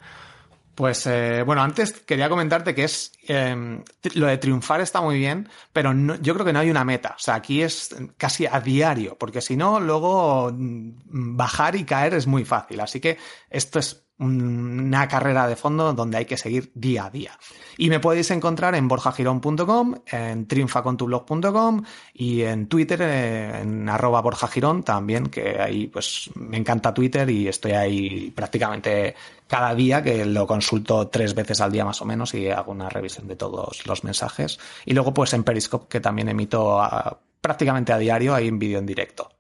Pues 0.75 1.07
eh, 1.07 1.43
bueno, 1.45 1.63
antes 1.63 1.93
quería 1.93 2.29
comentarte 2.29 2.75
que 2.75 2.85
es 2.85 3.13
em, 3.29 3.83
lo 4.15 4.27
de 4.27 4.39
triunfar 4.39 4.81
está 4.81 5.01
muy 5.01 5.19
bien, 5.19 5.49
pero 5.73 5.93
yo 6.21 6.35
creo 6.35 6.45
que 6.45 6.53
no 6.53 6.59
hay 6.59 6.71
una 6.71 6.85
meta. 6.85 7.15
O 7.17 7.21
sea, 7.21 7.37
aquí 7.37 7.63
es 7.63 7.95
casi 8.17 8.47
a 8.47 8.61
diario, 8.61 9.17
porque 9.17 9.41
si 9.41 9.57
no, 9.57 9.79
luego 9.79 10.51
mm, 10.53 11.37
bajar 11.37 11.77
y 11.77 11.85
caer 11.85 12.15
es 12.15 12.27
muy 12.27 12.45
fácil. 12.45 12.81
Así 12.81 13.01
que 13.01 13.19
esto 13.51 13.79
es 13.79 14.05
una 14.19 15.09
carrera 15.09 15.49
de 15.49 15.57
fondo 15.57 15.93
donde 15.93 16.19
hay 16.19 16.25
que 16.25 16.37
seguir 16.37 16.71
día 16.75 17.07
a 17.07 17.11
día. 17.11 17.39
Y 17.77 17.91
me 17.91 17.99
podéis 17.99 18.31
encontrar 18.31 18.75
en 18.77 18.87
borjagirón.com, 18.87 19.95
en 20.07 20.47
triunfacontublog.com 20.47 21.83
y 22.13 22.43
en 22.43 22.69
Twitter, 22.69 23.01
eh, 23.03 23.61
en 23.63 23.89
arroba 23.89 24.21
borjagirón 24.23 24.85
también, 24.85 25.27
que 25.27 25.61
ahí 25.61 25.89
pues 25.89 26.31
me 26.37 26.57
encanta 26.57 26.95
Twitter 26.95 27.29
y 27.29 27.49
estoy 27.49 27.73
ahí 27.73 28.31
prácticamente 28.31 29.17
cada 29.55 29.73
día, 29.73 30.03
que 30.03 30.27
lo 30.27 30.49
consulto 30.49 31.07
tres 31.07 31.33
veces 31.33 31.61
al 31.61 31.71
día 31.71 31.85
más 31.85 32.03
o 32.03 32.05
menos 32.05 32.35
y 32.35 32.49
hago 32.51 32.73
una 32.73 32.89
revisión 32.89 33.29
de 33.29 33.37
todos 33.37 33.87
los 33.87 34.03
mensajes. 34.03 34.59
Y 34.85 34.95
luego 34.95 35.15
pues 35.15 35.33
en 35.33 35.45
Periscope, 35.45 35.87
que 35.89 36.01
también 36.01 36.29
emito 36.29 36.83
prácticamente 37.41 37.93
a 37.93 37.99
diario, 37.99 38.35
ahí 38.35 38.49
en 38.49 38.59
vídeo 38.59 38.81
en 38.81 38.87
directo. 38.87 39.31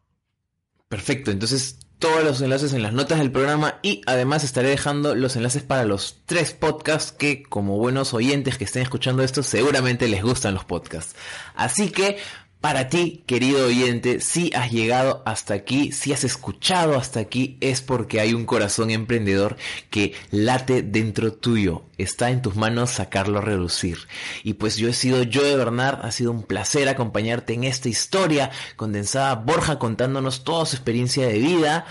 Perfecto, 0.88 1.32
entonces 1.32 1.80
todos 1.98 2.22
los 2.22 2.40
enlaces 2.40 2.72
en 2.74 2.82
las 2.84 2.92
notas 2.92 3.18
del 3.18 3.32
programa 3.32 3.80
y 3.82 4.02
además 4.06 4.44
estaré 4.44 4.68
dejando 4.68 5.16
los 5.16 5.34
enlaces 5.34 5.64
para 5.64 5.84
los 5.84 6.22
tres 6.26 6.52
podcasts 6.52 7.10
que 7.10 7.42
como 7.42 7.78
buenos 7.78 8.14
oyentes 8.14 8.56
que 8.56 8.64
estén 8.64 8.82
escuchando 8.82 9.24
esto 9.24 9.42
seguramente 9.42 10.06
les 10.06 10.22
gustan 10.22 10.54
los 10.54 10.64
podcasts. 10.64 11.16
Así 11.56 11.90
que 11.90 12.18
para 12.64 12.88
ti, 12.88 13.22
querido 13.26 13.66
oyente, 13.66 14.20
si 14.20 14.50
has 14.54 14.72
llegado 14.72 15.22
hasta 15.26 15.52
aquí, 15.52 15.92
si 15.92 16.14
has 16.14 16.24
escuchado 16.24 16.96
hasta 16.96 17.20
aquí, 17.20 17.58
es 17.60 17.82
porque 17.82 18.20
hay 18.20 18.32
un 18.32 18.46
corazón 18.46 18.90
emprendedor 18.90 19.58
que 19.90 20.14
late 20.30 20.80
dentro 20.80 21.34
tuyo. 21.34 21.82
Está 21.98 22.30
en 22.30 22.40
tus 22.40 22.56
manos 22.56 22.88
sacarlo 22.88 23.40
a 23.40 23.42
reducir. 23.42 23.98
Y 24.44 24.54
pues 24.54 24.78
yo 24.78 24.88
he 24.88 24.94
sido 24.94 25.24
yo 25.24 25.44
de 25.44 25.56
Bernard, 25.56 26.06
ha 26.06 26.10
sido 26.10 26.30
un 26.30 26.42
placer 26.42 26.88
acompañarte 26.88 27.52
en 27.52 27.64
esta 27.64 27.90
historia 27.90 28.50
condensada, 28.76 29.34
Borja 29.34 29.78
contándonos 29.78 30.42
toda 30.42 30.64
su 30.64 30.76
experiencia 30.76 31.26
de 31.26 31.36
vida 31.40 31.84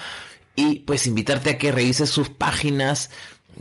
y 0.55 0.79
pues 0.79 1.05
invitarte 1.05 1.51
a 1.51 1.57
que 1.59 1.71
revises 1.71 2.09
sus 2.09 2.29
páginas, 2.29 3.11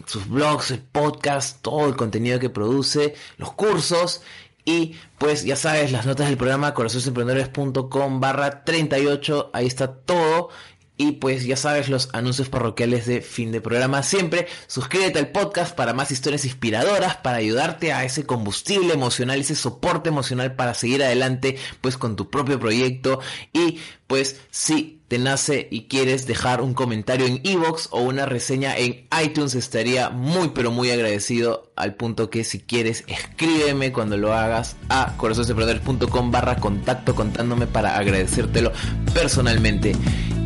sus 0.07 0.29
blogs, 0.29 0.71
el 0.71 0.81
podcast, 0.81 1.61
todo 1.61 1.89
el 1.89 1.97
contenido 1.97 2.39
que 2.39 2.49
produce, 2.49 3.15
los 3.37 3.53
cursos 3.53 4.23
y 4.65 4.95
pues 5.19 5.45
ya 5.45 5.57
sabes, 5.57 5.91
las 5.91 6.07
notas 6.07 6.29
del 6.29 6.37
programa 6.37 6.75
corazonesemprendedores.com 6.75 8.21
barra 8.21 8.65
38, 8.65 9.51
ahí 9.53 9.67
está 9.67 9.93
todo. 9.95 10.51
Y 10.97 11.13
pues 11.13 11.45
ya 11.45 11.57
sabes 11.57 11.89
los 11.89 12.11
anuncios 12.13 12.49
parroquiales 12.49 13.07
de 13.07 13.23
fin 13.23 13.51
de 13.51 13.61
programa. 13.61 14.03
Siempre 14.03 14.47
suscríbete 14.67 15.19
al 15.19 15.33
podcast 15.33 15.75
para 15.75 15.95
más 15.95 16.11
historias 16.11 16.45
inspiradoras, 16.45 17.17
para 17.17 17.39
ayudarte 17.39 17.93
a 17.93 18.05
ese 18.05 18.25
combustible 18.25 18.93
emocional, 18.93 19.41
ese 19.41 19.55
soporte 19.55 20.11
emocional 20.11 20.55
para 20.55 20.75
seguir 20.75 21.03
adelante 21.03 21.57
pues 21.81 21.97
con 21.97 22.15
tu 22.15 22.31
propio 22.31 22.61
proyecto. 22.61 23.21
Y 23.53 23.81
pues 24.07 24.41
si 24.51 25.03
te 25.09 25.19
nace 25.19 25.69
y 25.71 25.89
quieres 25.89 26.27
dejar 26.27 26.61
un 26.61 26.73
comentario 26.73 27.27
en 27.27 27.41
Evox 27.45 27.89
o 27.91 28.01
una 28.01 28.25
reseña 28.25 28.77
en 28.77 29.07
iTunes, 29.23 29.55
estaría 29.55 30.09
muy 30.09 30.51
pero 30.55 30.71
muy 30.71 30.91
agradecido 30.91 31.71
al 31.77 31.97
punto 31.97 32.31
que 32.31 32.45
si 32.45 32.61
quieres 32.61 33.05
escríbeme 33.09 33.93
cuando 33.93 34.17
lo 34.17 34.33
hagas 34.33 34.77
a 34.89 35.15
corazonesemprendedores.com 35.17 36.31
barra 36.31 36.57
contacto 36.57 37.15
contándome 37.15 37.67
para 37.67 37.99
agradecértelo 37.99 38.73
personalmente. 39.13 39.95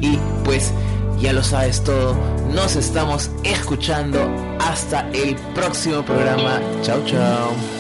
Y 0.00 0.18
pues 0.44 0.72
ya 1.18 1.32
lo 1.32 1.42
sabes 1.42 1.82
todo, 1.82 2.14
nos 2.54 2.76
estamos 2.76 3.30
escuchando 3.44 4.30
hasta 4.61 5.09
el 5.11 5.37
próximo 5.54 6.04
programa. 6.04 6.61
Chao 6.82 7.02
chao. 7.06 7.75